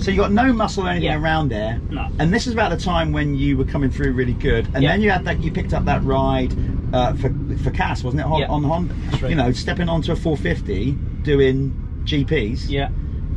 So 0.00 0.10
you 0.10 0.16
got 0.16 0.32
no 0.32 0.52
muscle 0.52 0.86
or 0.86 0.90
anything 0.90 1.08
Yeah. 1.10 1.20
around 1.20 1.48
there, 1.48 1.80
No. 1.90 2.06
and 2.20 2.32
this 2.32 2.46
is 2.46 2.52
about 2.52 2.70
the 2.70 2.76
time 2.76 3.10
when 3.12 3.34
you 3.34 3.56
were 3.56 3.64
coming 3.64 3.90
through 3.90 4.12
really 4.12 4.34
good, 4.34 4.68
and 4.74 4.82
Yeah. 4.82 4.90
then 4.92 5.02
you 5.02 5.10
had 5.10 5.24
that, 5.24 5.42
you 5.42 5.50
picked 5.50 5.72
up 5.74 5.84
that 5.86 6.04
ride 6.04 6.54
uh, 6.92 7.12
for 7.14 7.34
for 7.64 7.70
Cass, 7.72 8.04
wasn't 8.04 8.20
it, 8.20 8.26
Hon- 8.26 8.40
Yeah. 8.40 8.46
on 8.48 8.62
Honda? 8.62 8.94
That's 9.10 9.22
right. 9.22 9.30
You 9.30 9.34
know, 9.36 9.50
stepping 9.50 9.88
onto 9.88 10.12
a 10.12 10.16
450, 10.16 10.92
doing 11.24 11.74
GPs, 12.04 12.68
Yeah. 12.70 12.88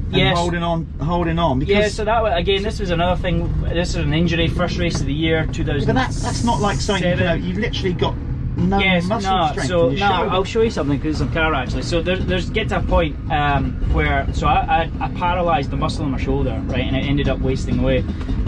And 0.08 0.16
Yes. 0.18 0.38
holding 0.38 0.64
on, 0.64 0.86
holding 1.02 1.38
on. 1.40 1.60
Because, 1.60 1.76
Yeah, 1.76 1.88
so 1.90 2.06
that 2.06 2.38
again, 2.38 2.64
this 2.64 2.80
was 2.80 2.92
another 2.92 3.20
thing. 3.22 3.54
This 3.74 3.90
is 3.90 3.96
an 3.98 4.14
injury, 4.14 4.48
first 4.48 4.78
race 4.78 5.00
of 5.00 5.06
the 5.06 5.14
year, 5.14 5.46
2000. 5.52 5.86
but 5.86 5.96
that, 5.96 6.12
that's 6.12 6.44
not 6.44 6.62
like 6.62 6.80
something, 6.80 7.10
you 7.10 7.16
know, 7.26 7.34
you've 7.34 7.58
literally 7.58 7.94
got 7.94 8.16
no 8.58 8.80
yes, 8.80 9.08
no. 9.08 9.20
So 9.20 9.90
no, 9.90 9.96
shoulder. 9.96 10.04
I'll 10.04 10.44
show 10.44 10.62
you 10.62 10.70
something 10.72 10.98
because 10.98 11.22
it's 11.22 11.28
on 11.28 11.34
camera 11.34 11.60
actually. 11.60 11.84
So 11.84 12.02
there's 12.02 12.26
there's 12.26 12.50
get 12.50 12.70
to 12.70 12.78
a 12.80 12.82
point 12.82 13.16
um, 13.32 13.74
where 13.94 14.28
so 14.34 14.48
I, 14.48 14.90
I 15.00 15.06
I 15.06 15.10
paralysed 15.14 15.70
the 15.70 15.78
muscle 15.78 16.06
in 16.06 16.12
my 16.12 16.20
shoulder 16.20 16.60
right, 16.66 16.84
and 16.86 16.96
it 16.96 17.06
ended 17.06 17.30
up 17.30 17.40
wasting 17.40 17.80
away, 17.80 18.04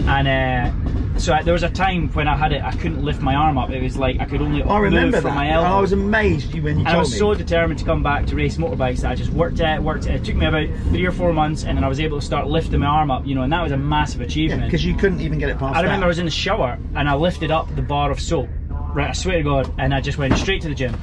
and 0.06 0.28
uh, 0.28 1.18
so 1.18 1.32
I, 1.34 1.42
there 1.42 1.52
was 1.52 1.62
a 1.62 1.68
time 1.70 2.08
when 2.14 2.26
I 2.28 2.36
had 2.36 2.52
it, 2.52 2.62
I 2.62 2.72
couldn't 2.72 3.04
lift 3.04 3.20
my 3.20 3.34
arm 3.34 3.58
up. 3.58 3.70
It 3.70 3.82
was 3.82 3.96
like 3.96 4.18
I 4.20 4.24
could 4.24 4.40
only 4.40 4.62
I 4.62 4.78
remember 4.78 5.06
move 5.06 5.12
that. 5.12 5.22
from 5.22 5.34
my 5.34 5.50
elbow. 5.50 5.68
I 5.68 5.80
was 5.80 5.92
amazed 5.92 6.54
you 6.54 6.62
when 6.62 6.78
you 6.78 6.86
And 6.86 6.96
I 6.96 6.98
was 6.98 7.12
me. 7.12 7.18
so 7.18 7.34
determined 7.34 7.78
to 7.78 7.84
come 7.84 8.02
back 8.02 8.26
to 8.26 8.36
race 8.36 8.56
motorbikes 8.56 9.00
that 9.02 9.12
I 9.12 9.14
just 9.14 9.30
worked 9.30 9.60
at 9.60 9.76
it, 9.78 9.82
worked 9.82 10.06
at 10.06 10.14
it. 10.14 10.20
It 10.22 10.24
took 10.24 10.36
me 10.36 10.46
about 10.46 10.66
three 10.88 11.06
or 11.06 11.12
four 11.12 11.32
months, 11.32 11.64
and 11.64 11.76
then 11.76 11.84
I 11.84 11.88
was 11.88 12.00
able 12.00 12.18
to 12.18 12.24
start 12.24 12.46
lifting 12.48 12.80
my 12.80 12.86
arm 12.86 13.10
up, 13.10 13.26
you 13.26 13.34
know, 13.34 13.42
and 13.42 13.52
that 13.52 13.62
was 13.62 13.72
a 13.72 13.76
massive 13.76 14.22
achievement. 14.22 14.64
because 14.64 14.84
you 14.84 14.94
couldn't 14.96 15.20
even 15.20 15.38
get 15.38 15.50
it 15.50 15.58
past 15.58 15.76
I 15.76 15.82
remember 15.82 16.06
I 16.06 16.08
was 16.08 16.18
in 16.18 16.24
the 16.24 16.30
shower 16.30 16.78
and 16.94 17.08
I 17.08 17.14
lifted 17.14 17.50
up 17.50 17.74
the 17.76 17.82
bar 17.82 18.10
of 18.10 18.18
soap. 18.20 18.48
Right, 18.94 19.10
I 19.10 19.12
swear 19.12 19.36
to 19.38 19.42
God, 19.42 19.72
and 19.78 19.94
I 19.94 20.00
just 20.00 20.18
went 20.18 20.36
straight 20.36 20.62
to 20.62 20.68
the 20.68 20.74
gym. 20.74 20.94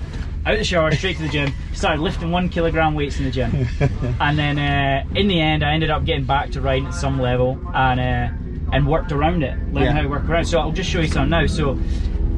Out 0.46 0.58
the 0.58 0.64
shower, 0.64 0.92
straight 0.92 1.18
to 1.18 1.24
the 1.24 1.30
gym. 1.30 1.52
Started 1.74 2.02
lifting 2.02 2.32
one 2.32 2.50
kilogram 2.50 2.96
weights 2.96 3.18
in 3.18 3.26
the 3.26 3.32
gym, 3.32 3.68
and 4.20 4.38
then 4.38 4.58
uh, 4.60 5.04
in 5.16 5.28
the 5.28 5.40
end, 5.42 5.64
I 5.64 5.74
ended 5.74 5.90
up 5.90 6.06
getting 6.06 6.26
back 6.26 6.52
to 6.52 6.62
riding 6.62 6.88
at 6.88 6.94
some 6.94 7.20
level 7.20 7.60
and 7.74 8.00
uh, 8.00 8.74
and 8.74 8.88
worked 8.88 9.12
around 9.12 9.44
it, 9.44 9.58
learned 9.74 9.86
Yeah. 9.86 9.92
how 9.94 10.02
to 10.02 10.08
work 10.10 10.28
around. 10.28 10.46
So 10.46 10.60
I'll 10.60 10.72
just 10.72 10.90
show 10.90 11.00
you 11.00 11.08
some 11.08 11.30
now. 11.30 11.46
So, 11.48 11.78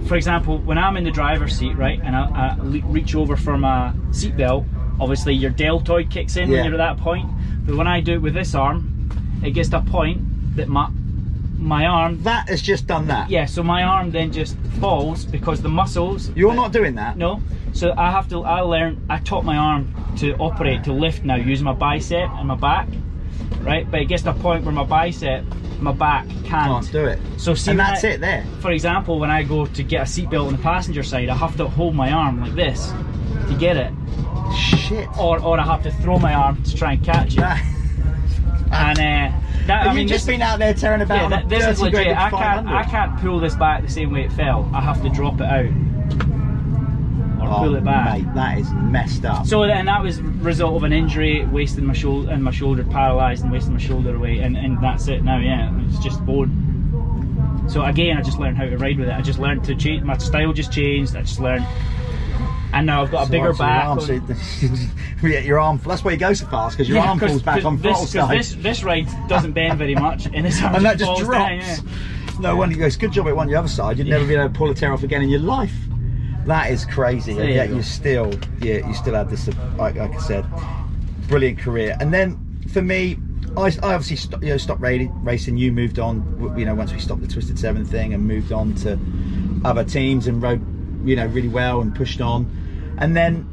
for 0.07 0.15
example, 0.15 0.59
when 0.59 0.77
I'm 0.77 0.97
in 0.97 1.03
the 1.03 1.11
driver's 1.11 1.55
seat, 1.57 1.75
right, 1.75 1.99
and 2.03 2.15
I, 2.15 2.55
I 2.59 2.63
le- 2.63 2.85
reach 2.85 3.15
over 3.15 3.35
for 3.35 3.57
my 3.57 3.91
seatbelt, 4.09 4.65
obviously 4.99 5.33
your 5.33 5.49
deltoid 5.51 6.09
kicks 6.11 6.35
in 6.37 6.49
Yeah. 6.49 6.57
when 6.61 6.65
you're 6.71 6.81
at 6.81 6.95
that 6.95 7.03
point. 7.03 7.29
But 7.65 7.75
when 7.75 7.87
I 7.87 7.99
do 8.01 8.13
it 8.13 8.21
with 8.21 8.33
this 8.35 8.53
arm, 8.53 9.09
it 9.43 9.51
gets 9.51 9.69
to 9.69 9.77
a 9.77 9.81
point 9.81 10.21
that 10.55 10.67
my 10.67 10.89
my 11.59 11.85
arm, 11.85 12.23
That 12.23 12.47
has 12.49 12.61
just 12.61 12.87
done 12.87 13.07
that. 13.07 13.29
yeah, 13.29 13.45
so 13.45 13.61
my 13.63 13.83
arm 13.83 14.11
then 14.11 14.31
just 14.31 14.57
falls 14.79 15.25
because 15.25 15.61
the 15.61 15.69
muscles. 15.69 16.29
You're 16.35 16.53
not 16.53 16.71
doing 16.71 16.95
that. 16.95 17.17
No, 17.17 17.41
so 17.73 17.93
I 17.97 18.09
have 18.11 18.27
to. 18.29 18.43
I 18.43 18.61
learn. 18.61 19.01
I 19.09 19.17
taught 19.19 19.43
my 19.45 19.57
arm 19.57 19.93
to 20.17 20.35
operate 20.37 20.83
to 20.85 20.93
lift 20.93 21.23
now 21.25 21.35
using 21.35 21.65
my 21.65 21.73
bicep 21.73 22.29
and 22.31 22.47
my 22.47 22.55
back, 22.55 22.87
right? 23.61 23.89
But 23.89 24.01
it 24.01 24.05
gets 24.05 24.23
to 24.23 24.29
a 24.31 24.33
point 24.33 24.63
where 24.63 24.73
my 24.73 24.85
bicep, 24.85 25.43
my 25.79 25.91
back 25.91 26.27
can't. 26.45 26.47
Can't 26.49 26.91
do 26.91 27.05
it. 27.05 27.19
So 27.37 27.53
see, 27.55 27.71
and 27.71 27.79
that's 27.79 28.03
I- 28.03 28.09
it 28.09 28.21
there. 28.21 28.45
For 28.61 28.71
example, 28.71 29.19
when 29.19 29.29
I 29.29 29.43
go 29.43 29.65
to 29.65 29.83
get 29.83 30.01
a 30.01 30.05
seatbelt 30.05 30.47
on 30.47 30.53
the 30.53 30.61
passenger 30.63 31.03
side, 31.03 31.27
I 31.29 31.35
have 31.35 31.57
to 31.57 31.67
hold 31.67 31.93
my 31.93 32.11
arm 32.11 32.39
like 32.41 32.55
this 32.55 32.91
to 33.49 33.55
get 33.59 33.75
it, 33.77 33.91
Shit. 34.55 35.07
or 35.19 35.39
or 35.43 35.59
I 35.59 35.63
have 35.65 35.83
to 35.83 35.91
throw 35.91 36.17
my 36.19 36.33
arm 36.33 36.63
to 36.63 36.75
try 36.75 36.93
and 36.93 37.03
catch 37.03 37.35
it. 37.37 37.43
And 38.71 38.99
uh, 38.99 39.31
that 39.69 39.81
I 39.81 39.85
Have 39.85 39.95
mean, 39.95 40.03
you 40.03 40.09
just 40.09 40.25
this, 40.25 40.33
been 40.33 40.41
out 40.41 40.59
there 40.59 40.73
tearing 40.73 41.01
about 41.01 41.31
yeah, 41.31 41.43
this 41.45 41.65
is 41.65 41.81
legit. 41.81 42.07
I 42.17 42.29
can't 42.29 42.67
I 42.67 42.83
can't 42.83 43.19
pull 43.21 43.39
this 43.39 43.55
back 43.55 43.81
the 43.81 43.89
same 43.89 44.11
way 44.11 44.23
it 44.25 44.31
fell. 44.33 44.69
I 44.73 44.81
have 44.81 45.01
to 45.03 45.09
drop 45.09 45.35
it 45.35 45.43
out 45.43 45.65
or 47.41 47.47
Oh, 47.47 47.59
pull 47.59 47.75
it 47.75 47.83
back. 47.83 48.19
Mate, 48.19 48.33
that 48.35 48.57
is 48.59 48.71
messed 48.73 49.25
up. 49.25 49.45
So 49.45 49.65
then 49.65 49.85
that 49.85 50.03
was 50.03 50.21
result 50.21 50.75
of 50.75 50.83
an 50.83 50.91
injury, 50.91 51.45
wasting 51.45 51.85
my 51.85 51.93
shoulder 51.93 52.31
and 52.31 52.43
my 52.43 52.51
shoulder 52.51 52.83
paralysed 52.83 53.43
and 53.43 53.51
wasting 53.51 53.73
my 53.73 53.79
shoulder 53.79 54.15
away, 54.15 54.39
and, 54.39 54.57
and 54.57 54.81
that's 54.83 55.07
it 55.07 55.23
now. 55.23 55.39
Yeah, 55.39 55.71
it's 55.87 55.99
just 55.99 56.23
bone. 56.25 57.65
So 57.69 57.85
again, 57.85 58.17
I 58.17 58.21
just 58.21 58.39
learned 58.39 58.57
how 58.57 58.65
to 58.65 58.77
ride 58.77 58.97
with 58.97 59.07
it. 59.09 59.13
I 59.13 59.21
just 59.21 59.39
learned 59.39 59.63
to 59.65 59.75
change. 59.75 60.03
My 60.03 60.17
style 60.17 60.51
just 60.53 60.71
changed. 60.71 61.15
I 61.15 61.21
just 61.21 61.39
learned, 61.39 61.65
and 62.73 62.85
now 62.85 63.01
I've 63.03 63.11
got 63.11 63.27
a 63.27 63.31
bigger 63.31 63.53
back. 63.53 63.85
arm, 63.85 63.99
so 63.99 64.13
yeah, 65.23 65.39
your 65.39 65.59
arm. 65.59 65.79
That's 65.85 66.03
why 66.03 66.11
you 66.11 66.17
go 66.17 66.33
so 66.33 66.45
fast 66.47 66.77
because 66.77 66.87
your 66.89 66.97
Yeah, 66.99 67.09
arm 67.09 67.19
falls 67.19 67.41
back 67.41 67.65
on 67.65 67.75
this, 67.77 67.83
throttle 67.83 68.05
side, 68.05 68.39
This 68.39 68.53
this 68.55 68.83
ride 68.83 69.07
doesn't 69.27 69.53
bend 69.53 69.77
very 69.77 69.95
much, 69.95 70.25
and 70.33 70.45
this 70.45 70.61
arm 70.61 70.75
and 70.75 70.85
that 70.85 70.97
just 70.97 71.05
falls 71.09 71.19
drops. 71.21 71.37
down, 71.37 71.57
yeah. 71.59 72.39
No 72.39 72.55
wonder 72.55 72.73
you 72.75 72.79
go. 72.81 72.87
It's 72.87 72.95
a 72.95 72.99
good 72.99 73.11
job 73.11 73.27
it 73.27 73.33
went 73.35 73.49
the 73.49 73.55
other 73.57 73.67
side. 73.67 73.97
You'd 73.97 74.07
never 74.07 74.25
be 74.25 74.33
able 74.35 74.47
to 74.47 74.49
pull 74.57 74.69
a 74.69 74.73
tear 74.73 74.93
off 74.93 75.03
again 75.03 75.21
in 75.21 75.29
your 75.29 75.41
life. 75.41 75.73
That 76.45 76.71
is 76.71 76.85
crazy. 76.85 77.33
There 77.33 77.43
and 77.43 77.49
you 77.49 77.55
yet 77.55 77.69
go. 77.69 77.75
you 77.75 77.83
still, 77.83 78.31
yeah, 78.61 78.87
you 78.87 78.93
still 78.93 79.13
had 79.13 79.29
this, 79.29 79.47
like, 79.77 79.95
like 79.95 80.11
I 80.13 80.19
said, 80.19 80.45
brilliant 81.27 81.59
career. 81.59 81.97
And 81.99 82.13
then 82.13 82.37
for 82.71 82.81
me, 82.81 83.17
I, 83.57 83.63
I 83.83 83.93
obviously 83.93 84.15
st- 84.15 84.41
you 84.41 84.49
know 84.49 84.57
stopped 84.57 84.79
ra- 84.79 84.97
racing. 85.21 85.57
You 85.57 85.71
moved 85.73 85.99
on, 85.99 86.55
you 86.57 86.63
know, 86.65 86.75
once 86.75 86.93
we 86.93 86.99
stopped 86.99 87.21
the 87.21 87.27
Twisted 87.27 87.59
Seven 87.59 87.83
thing 87.83 88.13
and 88.13 88.25
moved 88.25 88.53
on 88.53 88.73
to 88.75 88.97
other 89.65 89.83
teams 89.83 90.27
and 90.27 90.41
rode, 90.41 90.61
you 91.05 91.15
know, 91.17 91.25
really 91.27 91.47
well 91.49 91.81
and 91.81 91.93
pushed 91.93 92.21
on. 92.21 92.49
And 92.99 93.15
then 93.15 93.47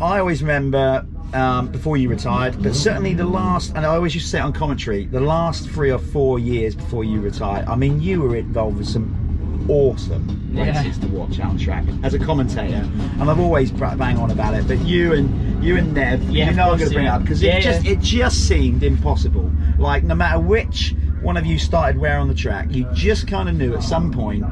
I 0.00 0.18
always 0.18 0.42
remember 0.42 1.04
um, 1.34 1.68
before 1.68 1.96
you 1.96 2.08
retired, 2.08 2.62
but 2.62 2.74
certainly 2.74 3.14
the 3.14 3.24
last, 3.24 3.70
and 3.74 3.78
I 3.86 3.94
always 3.94 4.14
used 4.14 4.26
to 4.26 4.30
say 4.30 4.38
it 4.38 4.42
on 4.42 4.52
commentary, 4.52 5.06
the 5.06 5.20
last 5.20 5.68
three 5.68 5.90
or 5.90 5.98
four 5.98 6.38
years 6.38 6.74
before 6.74 7.04
you 7.04 7.20
retired. 7.20 7.66
I 7.66 7.76
mean, 7.76 8.00
you 8.00 8.20
were 8.20 8.36
involved 8.36 8.78
with 8.78 8.88
some 8.88 9.66
awesome 9.68 10.50
Yeah. 10.52 10.82
races 10.82 10.98
to 10.98 11.06
watch 11.08 11.38
out 11.40 11.50
on 11.50 11.58
track 11.58 11.84
as 12.02 12.14
a 12.14 12.18
commentator, 12.18 12.86
and 13.20 13.30
I've 13.30 13.40
always 13.40 13.70
bang 13.70 14.18
on 14.18 14.30
about 14.30 14.54
it. 14.54 14.66
But 14.66 14.80
you 14.80 15.12
and 15.14 15.64
you 15.64 15.76
and 15.76 15.94
Nev, 15.94 16.22
Yeah, 16.30 16.50
you 16.50 16.56
know 16.56 16.72
I'm 16.72 16.78
going 16.78 16.90
to 16.90 16.94
bring 16.94 17.06
it 17.06 17.10
up 17.10 17.22
because 17.22 17.42
it 17.42 17.60
just 17.62 17.86
it 17.86 18.00
just 18.00 18.48
seemed 18.48 18.82
impossible. 18.82 19.50
Like 19.78 20.02
no 20.04 20.14
matter 20.14 20.40
which 20.40 20.94
one 21.22 21.36
of 21.36 21.46
you 21.46 21.58
started 21.58 21.98
where 22.00 22.18
on 22.18 22.26
the 22.28 22.34
track, 22.34 22.66
you 22.70 22.86
just 22.92 23.28
kind 23.28 23.48
of 23.48 23.54
knew 23.54 23.74
at 23.74 23.82
some 23.84 24.10
point 24.12 24.44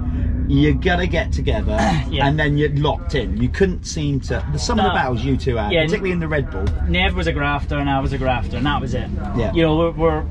you're 0.50 0.75
gonna 0.75 1.07
get 1.07 1.33
together, 1.33 1.73
Yeah. 2.11 2.26
and 2.26 2.38
then 2.38 2.59
you're 2.59 2.71
locked 2.75 3.14
in. 3.14 3.37
You 3.40 3.49
couldn't 3.49 3.85
seem 3.85 4.21
to. 4.23 4.45
Some 4.59 4.78
of 4.80 4.85
the 4.85 4.90
battles 4.90 5.23
you 5.25 5.37
two 5.37 5.57
had, 5.57 5.73
Yeah. 5.73 5.83
particularly 5.85 6.11
in 6.12 6.19
the 6.19 6.26
Red 6.28 6.50
Bull. 6.50 6.64
Nev 6.88 7.14
was 7.14 7.26
a 7.28 7.33
grafter 7.33 7.78
and 7.78 7.88
I 7.88 8.00
was 8.00 8.12
a 8.12 8.19
grafter, 8.19 8.57
and 8.57 8.66
that 8.66 8.80
was 8.80 8.95
it. 8.95 9.09
Yeah. 9.37 9.52
You 9.52 9.62
know, 9.62 9.76
we're, 9.76 9.90
we're 9.92 10.26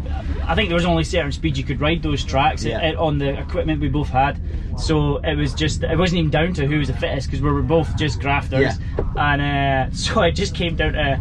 I 0.46 0.56
think 0.56 0.68
there 0.70 0.76
was 0.76 0.86
only 0.86 1.04
certain 1.04 1.32
speeds 1.32 1.58
you 1.58 1.64
could 1.64 1.80
ride 1.80 2.04
those 2.04 2.24
tracks 2.26 2.64
Yeah. 2.66 2.92
uh, 2.98 3.04
on 3.04 3.18
the 3.20 3.40
equipment 3.40 3.80
we 3.82 3.88
both 3.88 4.10
had. 4.10 4.41
So 4.78 5.17
it 5.17 5.36
was 5.36 5.54
just 5.54 5.84
it 5.84 5.98
wasn't 5.98 6.20
even 6.20 6.32
down 6.32 6.54
to 6.56 6.67
who 6.67 6.80
was 6.80 6.88
the 6.88 6.93
fittest 6.96 7.28
because 7.28 7.41
we 7.41 7.52
were 7.52 7.62
both 7.62 7.96
just 7.98 8.20
grafters, 8.20 8.74
and 9.15 9.41
uh, 9.41 9.91
so 9.96 10.22
it 10.24 10.32
just 10.34 10.54
came 10.56 10.76
down 10.76 10.93
to 10.93 11.20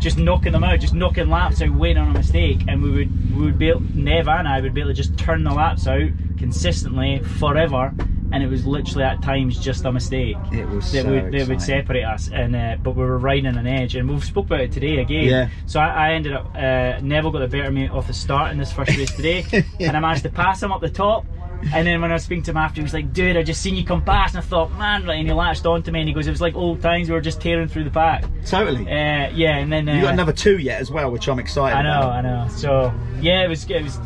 just 0.00 0.18
knocking 0.18 0.52
them 0.52 0.62
out, 0.64 0.80
just 0.80 0.92
knocking 0.94 1.28
laps 1.30 1.62
out, 1.62 1.70
waiting 1.70 1.98
on 2.02 2.10
a 2.10 2.18
mistake, 2.18 2.62
and 2.68 2.82
we 2.82 2.90
would 2.90 3.36
we 3.36 3.44
would 3.46 3.58
be 3.58 3.68
able, 3.70 3.80
Nev 3.94 4.28
and 4.28 4.46
I 4.48 4.60
would 4.60 4.74
be 4.74 4.80
able 4.80 4.90
to 4.90 4.94
just 4.94 5.16
turn 5.16 5.44
the 5.44 5.52
laps 5.52 5.86
out 5.86 6.08
consistently 6.38 7.20
forever. 7.38 7.92
And 8.34 8.42
it 8.42 8.48
was 8.48 8.66
literally 8.66 9.04
at 9.04 9.22
times 9.22 9.60
just 9.60 9.84
a 9.84 9.92
mistake 9.92 10.36
It 10.52 10.68
was 10.68 10.90
that 10.90 11.04
so 11.04 11.10
would 11.10 11.32
that 11.32 11.46
would 11.48 11.62
separate 11.62 12.02
us, 12.02 12.28
and 12.32 12.56
uh, 12.56 12.76
but 12.82 12.96
we 12.96 13.04
were 13.04 13.16
riding 13.18 13.46
an 13.46 13.64
edge, 13.66 13.94
and 13.94 14.08
we've 14.10 14.24
spoke 14.24 14.46
about 14.46 14.60
it 14.60 14.72
today 14.72 14.98
again. 14.98 15.26
Yeah. 15.28 15.48
So 15.66 15.78
I, 15.78 16.08
I 16.08 16.12
ended 16.14 16.32
up 16.32 16.46
uh, 16.54 16.98
Neville 17.00 17.30
got 17.30 17.38
the 17.38 17.46
better 17.48 17.68
of 17.68 17.72
me 17.72 17.88
off 17.88 18.08
the 18.08 18.12
start 18.12 18.50
in 18.50 18.58
this 18.58 18.72
first 18.72 18.96
race 18.96 19.12
today, 19.14 19.44
Yeah. 19.78 19.86
and 19.88 19.96
I 19.96 20.00
managed 20.00 20.24
to 20.24 20.30
pass 20.30 20.60
him 20.60 20.72
up 20.72 20.80
the 20.80 20.90
top. 20.90 21.26
And 21.72 21.86
then 21.86 22.02
when 22.02 22.10
I 22.10 22.14
was 22.14 22.24
speaking 22.24 22.42
to 22.42 22.50
him 22.50 22.56
after, 22.58 22.80
he 22.80 22.82
was 22.82 22.92
like, 22.92 23.12
"Dude, 23.12 23.36
I 23.36 23.42
just 23.44 23.62
seen 23.62 23.76
you 23.76 23.84
come 23.84 24.02
past," 24.04 24.34
and 24.34 24.42
I 24.42 24.46
thought, 24.46 24.70
"Man," 24.76 25.06
like, 25.06 25.18
and 25.20 25.28
he 25.28 25.32
latched 25.32 25.64
onto 25.64 25.92
me, 25.92 26.00
and 26.00 26.08
he 26.08 26.14
goes, 26.14 26.26
"It 26.26 26.30
was 26.30 26.40
like 26.42 26.56
old 26.56 26.82
times. 26.82 27.08
We 27.08 27.14
were 27.14 27.20
just 27.22 27.40
tearing 27.40 27.68
through 27.68 27.84
the 27.84 27.90
pack." 27.90 28.24
Totally. 28.44 28.82
Uh, 28.82 29.30
yeah, 29.30 29.56
and 29.58 29.72
then 29.72 29.88
uh, 29.88 29.94
you 29.94 30.02
got 30.02 30.12
another 30.12 30.32
two 30.32 30.58
yet 30.58 30.80
as 30.80 30.90
well, 30.90 31.10
which 31.10 31.28
I'm 31.28 31.38
excited 31.38 31.76
I 31.76 31.82
know, 31.82 31.98
about. 32.00 32.12
I 32.12 32.20
know. 32.22 32.48
So 32.48 32.92
yeah, 33.20 33.44
it 33.44 33.48
was 33.48 33.64
it 33.70 33.82
was 33.82 33.98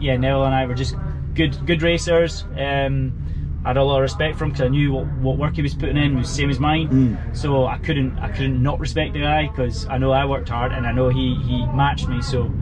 yeah. 0.00 0.16
Neville 0.16 0.44
and 0.44 0.54
I 0.54 0.66
were 0.66 0.74
just 0.74 0.96
good 1.34 1.64
good 1.64 1.80
racers. 1.80 2.44
Um, 2.58 3.14
I 3.64 3.68
had 3.68 3.76
a 3.76 3.84
lot 3.84 3.96
of 3.96 4.02
respect 4.02 4.38
for 4.38 4.44
him 4.44 4.50
because 4.50 4.66
I 4.66 4.68
knew 4.68 4.92
what, 4.92 5.06
what 5.18 5.38
work 5.38 5.54
he 5.54 5.62
was 5.62 5.74
putting 5.74 5.96
in 5.96 6.16
was 6.16 6.28
the 6.28 6.34
same 6.34 6.50
as 6.50 6.58
mine. 6.58 6.88
Mm. 6.88 7.36
So 7.36 7.66
I 7.66 7.78
couldn't 7.78 8.18
I 8.18 8.28
couldn't 8.28 8.62
not 8.62 8.80
respect 8.80 9.12
the 9.12 9.20
guy 9.20 9.48
because 9.48 9.86
I 9.86 9.98
know 9.98 10.10
I 10.10 10.24
worked 10.24 10.48
hard 10.48 10.72
and 10.72 10.86
I 10.86 10.92
know 10.92 11.08
he 11.08 11.36
he 11.46 11.64
matched 11.66 12.08
me. 12.08 12.22
So 12.22 12.52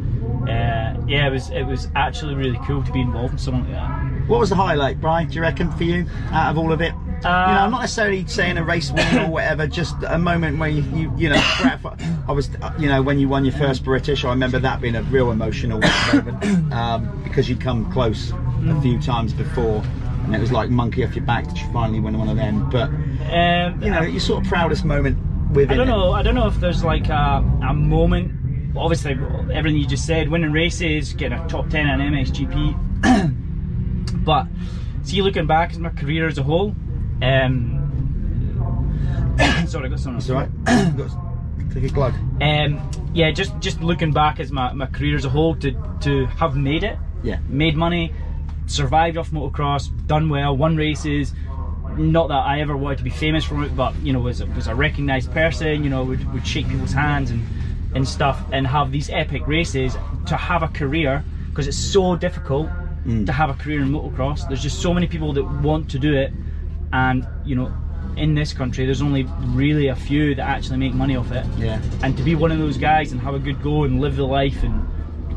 uh, 0.42 0.96
yeah, 1.06 1.26
it 1.26 1.30
was 1.30 1.50
it 1.50 1.62
was 1.62 1.88
actually 1.94 2.34
really 2.34 2.58
cool 2.66 2.82
to 2.82 2.92
be 2.92 3.00
involved 3.00 3.32
in 3.32 3.38
something 3.38 3.72
like 3.72 3.80
that. 3.80 4.28
What 4.28 4.40
was 4.40 4.50
the 4.50 4.56
highlight, 4.56 5.00
Brian? 5.00 5.28
Do 5.28 5.34
you 5.34 5.42
reckon 5.42 5.70
for 5.72 5.84
you 5.84 6.06
out 6.30 6.50
of 6.50 6.58
all 6.58 6.72
of 6.72 6.80
it? 6.80 6.92
you 7.22 7.28
know, 7.28 7.36
I'm 7.36 7.70
not 7.70 7.82
necessarily 7.82 8.26
saying 8.26 8.56
a 8.56 8.64
race 8.64 8.90
win 8.90 9.18
or 9.18 9.30
whatever. 9.30 9.66
Just 9.66 9.94
a 10.06 10.18
moment 10.18 10.58
where 10.58 10.70
you, 10.70 10.82
you, 10.96 11.12
you 11.16 11.28
know, 11.28 11.36
I 11.36 12.32
was, 12.32 12.48
you 12.78 12.88
know, 12.88 13.02
when 13.02 13.18
you 13.18 13.28
won 13.28 13.44
your 13.44 13.52
first 13.54 13.84
British, 13.84 14.24
I 14.24 14.30
remember 14.30 14.58
that 14.58 14.80
being 14.80 14.96
a 14.96 15.02
real 15.02 15.30
emotional 15.30 15.80
moment 15.80 16.72
um, 16.72 17.22
because 17.22 17.48
you'd 17.48 17.60
come 17.60 17.92
close 17.92 18.32
a 18.66 18.80
few 18.80 18.98
times 19.00 19.32
before, 19.32 19.82
and 20.32 20.36
it 20.36 20.40
was 20.40 20.52
like 20.52 20.70
monkey 20.70 21.04
off 21.04 21.14
your 21.16 21.24
back 21.24 21.46
that 21.46 21.58
you 21.60 21.66
finally 21.72 22.00
win 22.00 22.18
one 22.18 22.28
of 22.28 22.36
them. 22.36 22.68
But 22.70 22.88
Um, 23.32 23.82
you 23.82 23.90
know, 23.90 24.02
your 24.02 24.20
sort 24.20 24.42
of 24.44 24.48
proudest 24.48 24.84
moment 24.84 25.18
within 25.52 25.72
I 25.72 25.76
don't 25.76 25.88
it. 25.88 25.90
know. 25.90 26.12
I 26.12 26.22
don't 26.22 26.34
know 26.34 26.46
if 26.46 26.56
there's 26.60 26.84
like 26.84 27.08
a, 27.08 27.44
a 27.68 27.74
moment. 27.74 28.36
Obviously, 28.76 29.12
everything 29.52 29.80
you 29.80 29.86
just 29.86 30.06
said, 30.06 30.28
winning 30.28 30.52
races, 30.52 31.12
getting 31.14 31.38
a 31.38 31.48
top 31.48 31.68
ten 31.70 31.88
in 32.00 32.12
MXGP. 32.12 34.22
but 34.24 34.46
see, 35.02 35.20
looking 35.22 35.46
back 35.46 35.72
at 35.74 35.80
my 35.80 35.90
career 35.90 36.26
as 36.28 36.38
a 36.38 36.42
whole, 36.42 36.74
um, 37.22 37.76
sorry, 39.66 39.86
I 39.86 39.88
got 39.88 40.00
something. 40.00 40.18
It's 40.18 40.30
all 40.30 40.36
right. 40.36 40.64
Got- 40.96 41.16
Take 41.72 41.84
a 41.84 41.88
glug. 41.88 42.14
Um, 42.40 42.80
yeah, 43.14 43.30
just 43.30 43.56
just 43.60 43.80
looking 43.80 44.12
back 44.12 44.40
as 44.40 44.50
my, 44.50 44.72
my 44.72 44.86
career 44.86 45.14
as 45.14 45.24
a 45.24 45.28
whole 45.28 45.54
to 45.56 45.70
to 46.00 46.26
have 46.26 46.56
made 46.56 46.82
it, 46.82 46.98
Yeah. 47.22 47.38
made 47.48 47.76
money, 47.76 48.12
survived 48.70 49.16
off 49.16 49.30
motocross, 49.30 49.90
done 50.06 50.28
well, 50.28 50.56
won 50.56 50.76
races. 50.76 51.32
Not 51.96 52.28
that 52.28 52.34
I 52.46 52.60
ever 52.60 52.76
wanted 52.76 52.98
to 52.98 53.04
be 53.04 53.10
famous 53.10 53.44
from 53.44 53.64
it, 53.64 53.76
but 53.76 53.94
you 53.96 54.12
know, 54.12 54.20
was 54.20 54.40
a, 54.40 54.46
was 54.46 54.68
a 54.68 54.74
recognised 54.74 55.32
person. 55.32 55.82
You 55.82 55.90
know, 55.90 56.04
would, 56.04 56.32
would 56.32 56.46
shake 56.46 56.68
people's 56.68 56.92
hands 56.92 57.30
and 57.30 57.44
and 57.94 58.06
stuff, 58.06 58.40
and 58.52 58.66
have 58.66 58.92
these 58.92 59.10
epic 59.10 59.46
races. 59.46 59.96
To 60.26 60.36
have 60.36 60.62
a 60.62 60.68
career 60.68 61.24
because 61.48 61.66
it's 61.66 61.76
so 61.76 62.14
difficult 62.14 62.68
mm. 63.04 63.26
to 63.26 63.32
have 63.32 63.50
a 63.50 63.54
career 63.54 63.82
in 63.82 63.90
motocross. 63.90 64.46
There's 64.46 64.62
just 64.62 64.80
so 64.80 64.94
many 64.94 65.08
people 65.08 65.32
that 65.32 65.44
want 65.44 65.90
to 65.90 65.98
do 65.98 66.14
it, 66.14 66.32
and 66.92 67.26
you 67.44 67.56
know, 67.56 67.72
in 68.16 68.34
this 68.34 68.52
country, 68.52 68.84
there's 68.84 69.02
only 69.02 69.24
really 69.46 69.88
a 69.88 69.96
few 69.96 70.34
that 70.36 70.46
actually 70.46 70.78
make 70.78 70.94
money 70.94 71.16
off 71.16 71.32
it 71.32 71.44
Yeah. 71.58 71.80
and 72.02 72.16
to 72.16 72.22
be 72.22 72.34
one 72.34 72.52
of 72.52 72.58
those 72.58 72.76
guys 72.76 73.12
and 73.12 73.20
have 73.20 73.34
a 73.34 73.38
good 73.38 73.62
go 73.62 73.84
and 73.84 74.00
live 74.00 74.16
the 74.16 74.26
life 74.26 74.62
and 74.62 74.86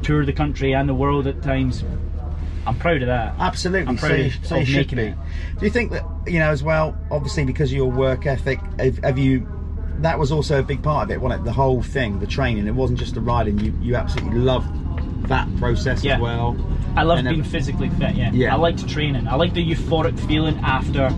tour 0.04 0.26
the 0.26 0.34
country 0.34 0.74
and 0.74 0.88
the 0.88 0.93
world 0.93 1.28
at 1.28 1.41
times 1.41 1.84
I'm 2.65 2.78
proud 2.80 3.02
of 3.02 3.08
that 3.08 3.36
Absolutely. 3.39 3.88
I'm 3.88 3.97
proud 3.97 4.10
so, 4.12 4.15
you- 4.15 4.26
of- 4.26 4.45
so 4.45 4.56
you 4.56 4.62
of 4.62 4.67
should 4.67 4.78
making 4.78 4.97
be. 4.97 5.04
it. 5.04 5.15
Do 5.60 5.65
you 5.65 5.71
think 5.71 5.91
that 5.91 6.04
you 6.28 6.39
know 6.39 6.49
as 6.49 6.63
well? 6.63 6.97
Obviously, 7.12 7.45
because 7.45 7.71
of 7.71 7.76
your 7.78 7.91
work 7.91 8.26
ethic, 8.26 8.60
have, 8.80 8.97
have 8.99 9.17
you? 9.17 9.47
That 9.99 10.17
was 10.19 10.32
also 10.32 10.60
a 10.60 10.63
big 10.63 10.82
part 10.82 11.06
of 11.06 11.12
it, 11.12 11.21
wasn't 11.21 11.41
it? 11.41 11.45
The 11.45 11.54
whole 11.54 11.82
thing, 11.84 12.19
the 12.19 12.28
training. 12.28 12.67
It 12.67 12.71
wasn't 12.76 12.99
just 12.99 13.13
the 13.15 13.21
riding. 13.21 13.60
You 13.60 13.73
you 13.82 13.95
absolutely 13.95 14.39
loved 14.39 14.67
that 15.28 15.47
process 15.58 16.04
Yeah. 16.04 16.15
as 16.15 16.21
well. 16.21 16.58
I 16.95 17.04
love 17.04 17.19
And 17.19 17.28
being 17.28 17.41
then- 17.41 17.49
physically 17.49 17.89
fit 17.89 18.15
yeah. 18.15 18.32
Yeah. 18.34 18.54
I 18.54 18.58
liked 18.58 18.88
training 18.88 19.28
I 19.28 19.36
like 19.36 19.54
the 19.54 19.65
euphoric 19.67 20.19
feeling 20.28 20.60
after 20.60 21.10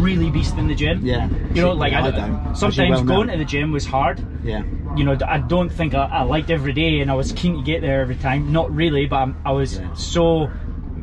really 0.00 0.30
beasting 0.30 0.68
the 0.68 0.74
gym 0.74 1.04
Yeah. 1.04 1.28
you 1.54 1.62
know 1.62 1.72
like 1.72 1.92
Yeah, 1.92 2.04
I, 2.04 2.08
I 2.08 2.10
don't, 2.10 2.54
sometimes 2.56 2.90
well 2.90 3.04
know. 3.04 3.14
going 3.16 3.28
to 3.28 3.38
the 3.38 3.44
gym 3.44 3.72
was 3.72 3.84
hard 3.86 4.20
Yeah. 4.44 4.62
you 4.96 5.02
know, 5.04 5.16
I 5.26 5.38
don't 5.38 5.68
think 5.70 5.94
I, 5.94 6.04
I 6.04 6.22
liked 6.22 6.50
every 6.50 6.72
day 6.72 7.00
and 7.00 7.10
I 7.10 7.14
was 7.14 7.32
keen 7.32 7.56
to 7.56 7.62
get 7.62 7.80
there 7.80 8.00
every 8.02 8.16
time. 8.16 8.52
Not 8.52 8.72
really, 8.74 9.06
but 9.06 9.16
I'm, 9.16 9.36
I 9.44 9.52
was 9.52 9.78
Yeah. 9.78 9.92
so 9.94 10.50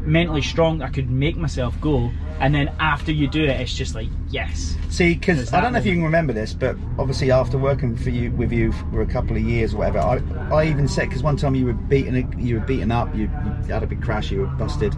mentally 0.07 0.41
strong. 0.41 0.81
I 0.81 0.89
could 0.89 1.09
make 1.09 1.37
myself 1.37 1.79
go, 1.81 2.09
and 2.39 2.55
then 2.55 2.69
after 2.79 3.11
you 3.11 3.27
do 3.27 3.43
it, 3.43 3.59
it's 3.59 3.73
just 3.73 3.93
like 3.93 4.07
yes. 4.29 4.75
See, 4.89 5.13
because 5.13 5.53
I 5.53 5.61
don't 5.61 5.73
know 5.73 5.79
if 5.79 5.85
you 5.85 5.93
can 5.93 6.03
remember 6.03 6.33
this, 6.33 6.53
but 6.53 6.75
obviously 6.97 7.31
after 7.31 7.57
working 7.57 7.95
for 7.95 8.09
you 8.09 8.31
with 8.31 8.51
you 8.51 8.71
for 8.71 9.01
a 9.01 9.05
couple 9.05 9.35
of 9.35 9.43
years 9.43 9.73
or 9.73 9.77
whatever, 9.77 9.99
I, 9.99 10.21
I 10.53 10.65
even 10.65 10.87
said 10.87 11.09
because 11.09 11.23
one 11.23 11.37
time 11.37 11.53
you 11.53 11.65
were 11.65 11.73
beaten 11.73 12.33
you 12.39 12.55
were 12.55 12.65
beaten 12.65 12.91
up, 12.91 13.13
you, 13.15 13.23
you 13.23 13.73
had 13.73 13.83
a 13.83 13.87
big 13.87 14.01
crash, 14.01 14.31
you 14.31 14.41
were 14.41 14.47
busted, 14.47 14.95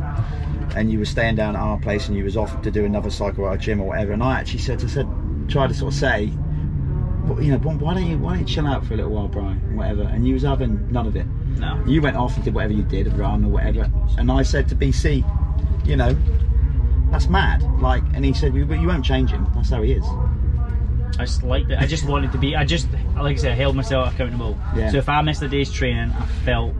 and 0.76 0.91
you 0.91 1.00
were 1.00 1.06
staying 1.06 1.36
down 1.36 1.56
at 1.56 1.62
our 1.62 1.80
place 1.80 2.08
and 2.08 2.15
you 2.15 2.24
was 2.24 2.38
off 2.38 2.62
to 2.62 2.72
do 2.72 2.86
another 2.86 3.10
cycle 3.10 3.45
at 3.45 3.50
our 3.50 3.58
gym 3.58 3.82
or 3.82 3.88
whatever, 3.88 4.13
and 4.13 4.24
I 4.24 4.39
actually 4.39 4.60
said, 4.60 4.84
I 4.84 4.88
said, 4.88 5.08
try 5.50 5.67
to 5.67 5.74
sort 5.74 5.93
of 5.93 6.00
say, 6.00 6.32
well, 7.26 7.41
you 7.41 7.52
know, 7.52 7.58
why 7.58 7.93
don't 7.95 8.06
you 8.06 8.17
why 8.17 8.32
don't 8.34 8.48
you 8.48 8.56
chill 8.56 8.67
out 8.67 8.86
for 8.86 8.93
a 8.93 8.98
little 8.98 9.12
while, 9.12 9.28
Brian, 9.28 9.76
whatever, 9.76 10.04
and 10.04 10.28
you 10.28 10.36
was 10.36 10.43
having 10.43 10.91
none 10.91 11.08
of 11.08 11.15
it. 11.15 11.26
No. 11.60 11.84
You 11.86 12.02
went 12.02 12.15
off 12.15 12.36
and 12.36 12.43
did 12.43 12.54
whatever 12.54 12.74
you 12.74 12.84
did, 12.84 13.12
run 13.13 13.45
or 13.45 13.50
whatever. 13.50 13.91
And 14.17 14.32
I 14.32 14.43
said 14.43 14.67
to 14.69 14.76
BC, 14.76 15.24
you 15.86 15.95
know, 15.95 16.15
that's 17.12 17.28
mad. 17.28 17.63
Like, 17.82 18.04
and 18.13 18.24
he 18.24 18.34
said, 18.34 18.54
well, 18.54 18.80
you 18.80 18.88
won't 18.88 19.06
change 19.06 19.32
him. 19.32 19.48
That's 19.56 19.69
how 19.69 19.82
he 19.82 19.93
is. 19.93 20.06
I 21.17 21.26
just 21.26 21.43
liked 21.43 21.69
it. 21.69 21.80
I 21.80 21.86
just 21.86 22.06
wanted 22.08 22.32
to 22.32 22.38
be. 22.38 22.56
I 22.56 22.63
just, 22.63 22.88
like 23.17 23.38
I 23.38 23.39
said, 23.39 23.52
I 23.52 23.56
held 23.56 23.76
myself 23.76 24.13
accountable. 24.13 24.58
Yeah. 24.76 24.91
So 24.91 24.98
if 24.98 25.10
I 25.10 25.22
missed 25.22 25.41
a 25.41 25.50
day's 25.50 25.72
training, 25.72 26.12
I 26.12 26.26
felt 26.45 26.74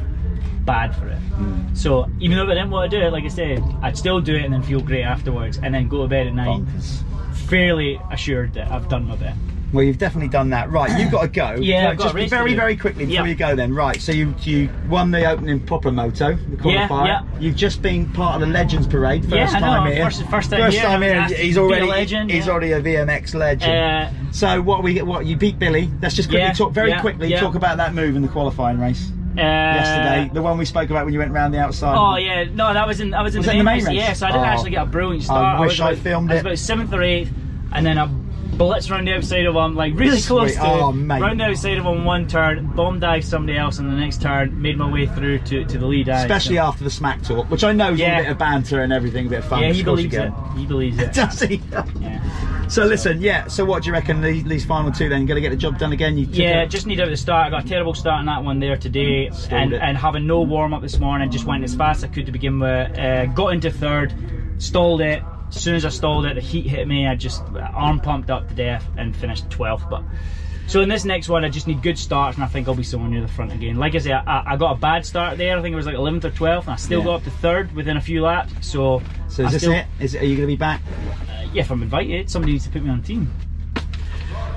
bad 0.65 0.96
for 0.96 1.08
it. 1.08 1.20
Mm. 1.32 1.76
So 1.76 2.10
even 2.20 2.38
though 2.38 2.46
I 2.46 2.54
didn't 2.54 2.70
want 2.70 2.92
to 2.92 3.00
do 3.00 3.04
it, 3.04 3.12
like 3.12 3.24
I 3.24 3.30
said, 3.30 3.63
I'd 3.82 3.98
still 3.98 4.22
do 4.22 4.36
it 4.36 4.44
and 4.44 4.54
then 4.54 4.62
feel 4.62 4.82
great 4.82 5.04
afterwards, 5.04 5.58
and 5.62 5.74
then 5.74 5.88
go 5.88 6.04
to 6.04 6.08
bed 6.08 6.28
at 6.28 6.34
night 6.36 6.62
Bonkers. 6.62 7.04
fairly 7.50 8.00
assured 8.12 8.54
that 8.54 8.72
I've 8.72 8.88
done 8.88 9.08
my 9.08 9.15
bit. 9.15 9.34
Well, 9.71 9.84
you've 9.84 9.97
definitely 9.99 10.29
done 10.29 10.49
that. 10.49 10.71
Right, 10.71 10.99
you've 10.99 11.12
got 11.12 11.21
to 11.21 11.27
go. 11.27 11.55
Yeah, 11.60 11.84
Right, 11.86 11.91
I've 11.91 11.97
got 11.97 12.15
just 12.15 12.29
very, 12.29 12.55
very 12.55 12.75
quickly 12.75 13.05
before 13.05 13.25
Yeah. 13.25 13.29
you 13.29 13.36
go. 13.36 13.55
Then, 13.55 13.73
right. 13.73 14.01
So 14.01 14.12
you 14.12 14.34
you 14.41 14.69
won 14.89 15.12
the 15.12 15.25
opening 15.29 15.60
Poplamoto, 15.60 16.38
the 16.63 16.69
Yeah, 16.69 16.88
qualifier. 16.88 17.05
yeah. 17.08 17.21
You've 17.39 17.55
just 17.55 17.82
been 17.82 18.12
part 18.13 18.36
of 18.36 18.41
the 18.41 18.47
Legends 18.53 18.88
Parade. 18.88 19.23
First 19.23 19.36
Yeah, 19.36 19.58
I 19.58 19.60
time 19.60 19.84
know, 19.86 19.91
here. 19.91 20.05
first- 20.05 20.23
first 20.27 20.49
time 20.51 20.71
here, 20.71 20.82
time 20.82 21.01
here. 21.01 21.23
He's 21.25 21.58
already 21.58 21.86
legend, 21.86 22.32
he's 22.32 22.45
yeah. 22.47 22.51
already 22.51 22.71
a 22.71 22.82
VMX 22.82 23.36
legend. 23.36 23.71
Uh, 23.71 24.32
so 24.32 24.62
what 24.62 24.82
we 24.84 25.01
what 25.01 25.25
you 25.25 25.36
beat 25.36 25.60
Billy? 25.60 25.91
Let's 26.01 26.15
just 26.15 26.29
quickly 26.29 26.45
Yeah, 26.47 26.53
talk 26.53 26.71
very 26.73 26.89
yeah, 26.89 27.01
quickly 27.01 27.27
yeah. 27.29 27.39
talk 27.39 27.55
about 27.55 27.77
that 27.77 27.93
move 27.93 28.15
in 28.15 28.21
the 28.23 28.27
qualifying 28.27 28.79
race 28.79 29.12
uh, 29.38 29.41
yesterday. 29.41 30.29
The 30.34 30.41
one 30.41 30.58
we 30.58 30.65
spoke 30.65 30.89
about 30.89 31.05
when 31.05 31.13
you 31.13 31.19
went 31.19 31.32
round 31.32 31.53
the 31.53 31.60
outside. 31.60 31.95
Oh 31.95 32.15
yeah, 32.17 32.45
no, 32.53 32.73
that 32.73 32.88
was 32.88 32.99
in 32.99 33.12
that 33.12 33.23
was 33.23 33.36
in 33.36 33.39
Was 33.39 33.45
the 33.47 33.51
main 33.53 33.58
the 33.60 33.63
main 33.63 33.75
race. 33.75 33.88
race? 33.88 33.95
Yeah, 33.97 34.13
so 34.13 34.25
I 34.25 34.32
didn't 34.32 34.43
Oh. 34.43 34.49
actually 34.49 34.71
get 34.71 34.84
a 34.84 34.86
brilliant 34.88 35.23
start. 35.23 35.58
I 35.58 35.60
wish 35.60 35.73
was 35.73 35.82
I 35.82 35.91
about, 35.91 36.03
filmed 36.03 36.32
I 36.32 36.34
was 36.36 36.39
it. 36.41 36.45
about 36.47 36.58
seventh 36.58 36.93
or 36.93 37.03
eighth, 37.03 37.32
and 37.71 37.86
then 37.86 37.97
I 37.97 38.08
blitzed 38.60 38.91
around 38.91 39.06
the 39.08 39.13
outside 39.13 39.45
of 39.45 39.56
him, 39.56 39.74
like 39.76 39.93
really 39.98 40.22
close 40.22 40.52
Sweet. 40.54 40.62
to 40.62 40.69
Oh, 40.69 40.91
mate. 40.91 41.22
round 41.22 41.39
the 41.39 41.45
outside 41.45 41.78
of 41.78 41.86
him 41.86 42.04
one 42.04 42.28
turn, 42.28 42.67
bomb 42.76 43.00
dive 43.00 43.24
somebody 43.24 43.58
else 43.58 43.80
on 43.80 43.89
the 43.89 43.95
next 43.95 44.22
turn, 44.22 44.62
made 44.62 44.78
my 44.78 44.91
way 44.91 45.08
through 45.08 45.39
to, 45.39 45.63
to 45.65 45.78
the 45.78 45.86
lead. 45.88 46.10
eye, 46.10 46.22
Especially 46.22 46.58
so- 46.58 46.63
after 46.63 46.84
the 46.84 46.89
smack 46.89 47.22
talk, 47.24 47.50
which 47.50 47.63
I 47.63 47.72
know 47.72 47.93
is 47.93 48.00
Yeah. 48.00 48.19
a 48.19 48.24
bit 48.24 48.32
of 48.32 48.38
banter 48.38 48.82
and 48.84 48.91
everything, 48.91 49.28
a 49.28 49.30
bit 49.30 49.39
of 49.39 49.45
fun. 49.45 49.62
yeah, 49.62 49.72
he 49.72 49.80
of 49.80 49.86
course 49.88 50.02
you 50.02 50.10
believes 50.10 50.26
it. 50.28 50.58
He 50.60 50.65
believes 50.65 51.00
it. 51.00 51.13
Does 51.13 51.39
he? 51.41 51.62
yeah. 52.02 52.67
So 52.67 52.86
listen, 52.86 53.19
yeah. 53.22 53.48
So 53.48 53.65
what 53.65 53.82
do 53.84 53.88
you 53.88 53.93
reckon 53.93 54.22
these, 54.22 54.43
these 54.43 54.65
final 54.65 54.91
two 54.91 55.10
then? 55.10 55.26
Going 55.26 55.36
to 55.36 55.41
get 55.41 55.50
the 55.50 55.56
job 55.56 55.80
done 55.80 55.91
again? 55.93 56.17
You 56.17 56.28
Yeah, 56.30 56.62
it- 56.63 56.69
just 56.69 56.86
need 56.86 57.00
out 57.00 57.08
the 57.10 57.17
start. 57.17 57.48
I 57.48 57.50
got 57.50 57.65
a 57.65 57.67
terrible 57.67 57.93
start 57.95 58.19
on 58.19 58.26
that 58.26 58.43
one 58.43 58.60
there 58.60 58.78
today, 58.78 59.30
Stalled 59.32 59.54
and, 59.54 59.74
it. 59.74 59.82
and 59.82 59.98
having 59.98 60.28
no 60.28 60.41
warm 60.41 60.74
up 60.74 60.82
this 60.82 61.00
morning, 61.00 61.32
just 61.32 61.45
went 61.45 61.63
as 61.63 61.74
fast 61.74 62.00
as 62.04 62.10
I 62.10 62.13
could 62.13 62.26
to 62.28 62.32
begin 62.32 62.60
with. 62.60 63.00
Uh, 63.00 63.26
got 63.28 63.54
into 63.54 63.72
third, 63.72 64.13
stalled 64.58 65.02
it. 65.02 65.24
As 65.49 65.62
soon 65.62 65.75
as 65.75 65.83
I 65.85 65.89
stalled 65.89 66.25
it, 66.25 66.35
the 66.35 66.41
heat 66.41 66.67
hit 66.67 66.88
me. 66.88 67.07
I 67.07 67.15
just 67.15 67.43
arm 67.73 67.99
pumped 67.99 68.29
up 68.29 68.47
to 68.49 68.53
death 68.55 68.85
and 68.97 69.15
finished 69.15 69.49
12th. 69.49 69.89
But 69.89 70.03
so 70.67 70.81
in 70.81 70.89
this 70.89 71.03
next 71.05 71.27
one, 71.29 71.43
I 71.43 71.49
just 71.49 71.65
need 71.67 71.81
good 71.81 71.97
starts, 71.97 72.38
and 72.38 72.43
I 72.43 72.47
think 72.47 72.67
I'll 72.67 72.75
be 72.75 72.83
somewhere 72.83 73.09
near 73.09 73.21
the 73.21 73.27
front 73.27 73.51
again. 73.51 73.75
Like 73.77 73.95
I 73.95 73.97
say, 73.97 74.13
I, 74.13 74.53
I 74.53 74.57
got 74.57 74.77
a 74.77 74.79
bad 74.79 75.05
start 75.05 75.38
there. 75.39 75.57
I 75.57 75.62
think 75.63 75.73
it 75.73 75.75
was 75.75 75.88
like 75.88 75.95
11th 75.95 76.25
or 76.25 76.29
12th, 76.31 76.62
and 76.63 76.69
I 76.69 76.75
still 76.75 76.99
Yeah. 76.99 77.05
got 77.05 77.15
up 77.15 77.23
to 77.23 77.31
third 77.31 77.75
within 77.75 77.97
a 77.97 78.01
few 78.01 78.21
laps. 78.21 78.53
So, 78.62 79.01
So 79.27 79.43
I 79.43 79.47
is 79.47 79.53
this 79.53 79.62
still, 79.63 79.73
it? 79.73 79.85
Is 79.99 80.13
it, 80.13 80.21
are 80.21 80.25
you 80.25 80.35
going 80.35 80.47
to 80.47 80.53
be 80.53 80.57
back? 80.57 80.81
Uh, 81.29 81.47
yeah, 81.51 81.62
if 81.62 81.71
I'm 81.71 81.81
invited, 81.81 82.29
somebody 82.29 82.51
needs 82.53 82.65
to 82.65 82.69
put 82.71 82.83
me 82.83 82.89
on 82.91 83.01
team. 83.01 83.33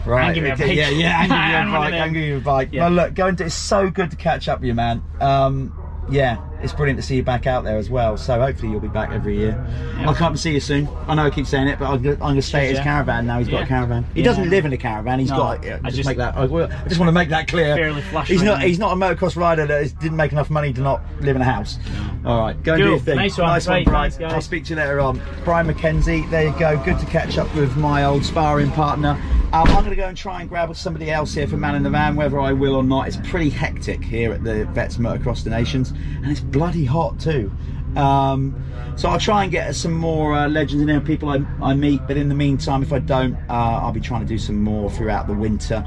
Right. 0.04 0.34
give 0.34 0.42
me 0.44 0.50
a 0.50 0.54
okay, 0.54 0.66
bike. 0.68 0.76
Yeah, 0.76 0.88
yeah. 0.90 1.22
And 1.22 1.30
give 1.30 1.38
you 1.48 1.54
a 1.54 1.58
I'm 1.58 1.72
bike. 1.72 1.94
it. 1.94 2.12
give 2.12 2.22
you 2.22 2.36
a 2.36 2.40
bike. 2.40 2.68
Yeah. 2.72 2.82
Well, 2.82 2.90
look, 2.90 3.14
going 3.14 3.36
to. 3.36 3.44
It's 3.44 3.54
so 3.54 3.88
good 3.88 4.10
to 4.10 4.16
catch 4.16 4.48
up 4.48 4.60
with 4.60 4.66
you, 4.66 4.74
man. 4.74 5.02
Um, 5.20 5.72
yeah, 6.10 6.36
it's 6.62 6.72
brilliant 6.72 6.98
to 7.00 7.02
see 7.06 7.16
you 7.16 7.22
back 7.22 7.46
out 7.46 7.64
there 7.64 7.76
as 7.76 7.90
well. 7.90 8.16
So 8.16 8.40
hopefully 8.40 8.70
you'll 8.70 8.80
be 8.80 8.88
back 8.88 9.10
every 9.10 9.36
year. 9.36 9.62
Yeah. 9.98 10.08
I'll 10.08 10.14
come 10.14 10.26
up 10.26 10.30
and 10.32 10.40
see 10.40 10.52
you 10.52 10.60
soon. 10.60 10.88
I 11.08 11.14
know 11.14 11.26
I 11.26 11.30
keep 11.30 11.46
saying 11.46 11.68
it, 11.68 11.78
but 11.78 11.86
I'm 11.86 12.02
going 12.02 12.36
to 12.36 12.42
stay 12.42 12.64
at 12.64 12.68
his 12.70 12.78
Yeah. 12.78 12.84
caravan 12.84 13.26
now. 13.26 13.38
He's 13.38 13.48
got 13.48 13.62
a 13.62 13.66
caravan. 13.66 14.04
He 14.14 14.20
Yeah. 14.20 14.26
doesn't 14.26 14.48
live 14.50 14.64
in 14.64 14.72
a 14.72 14.76
caravan. 14.76 15.18
He's 15.18 15.30
No, 15.30 15.36
got. 15.38 15.64
Yeah, 15.64 15.78
I 15.82 15.86
just, 15.88 15.96
just- 15.96 16.06
make 16.08 16.18
that. 16.18 16.36
I, 16.36 16.44
will- 16.46 16.70
I 16.72 16.88
just 16.88 16.98
want 17.00 17.08
to 17.08 17.12
make 17.12 17.28
that 17.30 17.48
clear. 17.48 17.92
He's 18.24 18.42
not. 18.42 18.62
He's 18.62 18.78
not 18.78 18.92
a 18.92 18.96
motocross 18.96 19.36
rider 19.36 19.66
that 19.66 19.82
is, 19.82 19.92
didn't 19.92 20.16
make 20.16 20.32
enough 20.32 20.50
money 20.50 20.72
to 20.72 20.80
not 20.80 21.00
live 21.20 21.36
in 21.36 21.42
a 21.42 21.44
house. 21.46 21.78
All 22.24 22.38
right, 22.40 22.60
go 22.62 22.74
and 22.74 22.82
do 22.82 22.88
your 22.90 22.98
thing. 22.98 23.16
Nice 23.16 23.36
one. 23.38 23.48
Nice 23.48 23.66
one, 23.66 23.84
Brian. 23.84 24.12
I'll 24.24 24.40
speak 24.40 24.64
to 24.66 24.70
you 24.70 24.76
later 24.76 25.00
on. 25.00 25.20
Brian 25.44 25.66
McKenzie, 25.66 26.28
there 26.30 26.44
you 26.44 26.54
go. 26.58 26.76
Good 26.84 26.98
to 27.00 27.06
catch 27.06 27.36
up 27.38 27.52
with 27.54 27.76
my 27.76 28.04
old 28.04 28.24
sparring 28.24 28.70
partner. 28.70 29.18
Um, 29.52 29.68
I'm 29.68 29.84
going 29.84 29.90
to 29.90 29.96
go 29.96 30.08
and 30.08 30.16
try 30.16 30.40
and 30.40 30.48
grab 30.48 30.74
somebody 30.74 31.10
else 31.10 31.34
here 31.34 31.46
for 31.46 31.58
Man 31.58 31.74
in 31.74 31.82
the 31.82 31.90
Van, 31.90 32.16
whether 32.16 32.40
I 32.40 32.54
will 32.54 32.74
or 32.74 32.82
not. 32.82 33.06
It's 33.06 33.18
pretty 33.18 33.50
hectic 33.50 34.02
here 34.02 34.32
at 34.32 34.42
the 34.42 34.64
Vets 34.64 34.96
Motocross 34.96 35.44
des 35.44 35.50
Nations, 35.50 35.90
and 35.90 36.30
it's 36.30 36.40
bloody 36.40 36.86
hot 36.86 37.20
too. 37.20 37.52
Um, 37.94 38.64
so 38.96 39.10
I'll 39.10 39.20
try 39.20 39.42
and 39.42 39.52
get 39.52 39.74
some 39.74 39.92
more 39.92 40.32
uh, 40.32 40.48
legends 40.48 40.80
in 40.80 40.86
there, 40.86 41.02
people 41.02 41.28
I, 41.28 41.44
I 41.60 41.74
meet. 41.74 42.00
But 42.06 42.16
in 42.16 42.30
the 42.30 42.34
meantime, 42.34 42.82
if 42.82 42.94
I 42.94 42.98
don't, 42.98 43.34
uh, 43.50 43.80
I'll 43.82 43.92
be 43.92 44.00
trying 44.00 44.22
to 44.22 44.26
do 44.26 44.38
some 44.38 44.62
more 44.62 44.90
throughout 44.90 45.26
the 45.26 45.34
winter. 45.34 45.84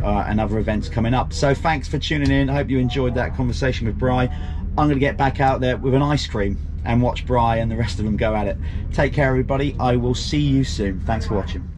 Uh, 0.00 0.24
and 0.28 0.38
other 0.38 0.58
events 0.58 0.88
coming 0.88 1.12
up. 1.12 1.32
So 1.32 1.54
thanks 1.54 1.88
for 1.88 1.98
tuning 1.98 2.30
in. 2.30 2.48
I 2.48 2.54
hope 2.54 2.70
you 2.70 2.78
enjoyed 2.78 3.16
that 3.16 3.34
conversation 3.34 3.88
with 3.88 3.98
Bry. 3.98 4.26
I'm 4.26 4.86
going 4.86 4.90
to 4.90 5.00
get 5.00 5.16
back 5.16 5.40
out 5.40 5.60
there 5.60 5.76
with 5.76 5.92
an 5.92 6.02
ice 6.02 6.24
cream 6.24 6.56
and 6.84 7.02
watch 7.02 7.26
Bry 7.26 7.56
and 7.56 7.68
the 7.68 7.76
rest 7.76 7.98
of 7.98 8.04
them 8.04 8.16
go 8.16 8.32
at 8.36 8.46
it. 8.46 8.58
Take 8.92 9.12
care, 9.12 9.28
everybody. 9.28 9.74
I 9.80 9.96
will 9.96 10.14
see 10.14 10.38
you 10.38 10.62
soon. 10.62 11.00
Thanks 11.00 11.26
for 11.26 11.34
watching. 11.34 11.77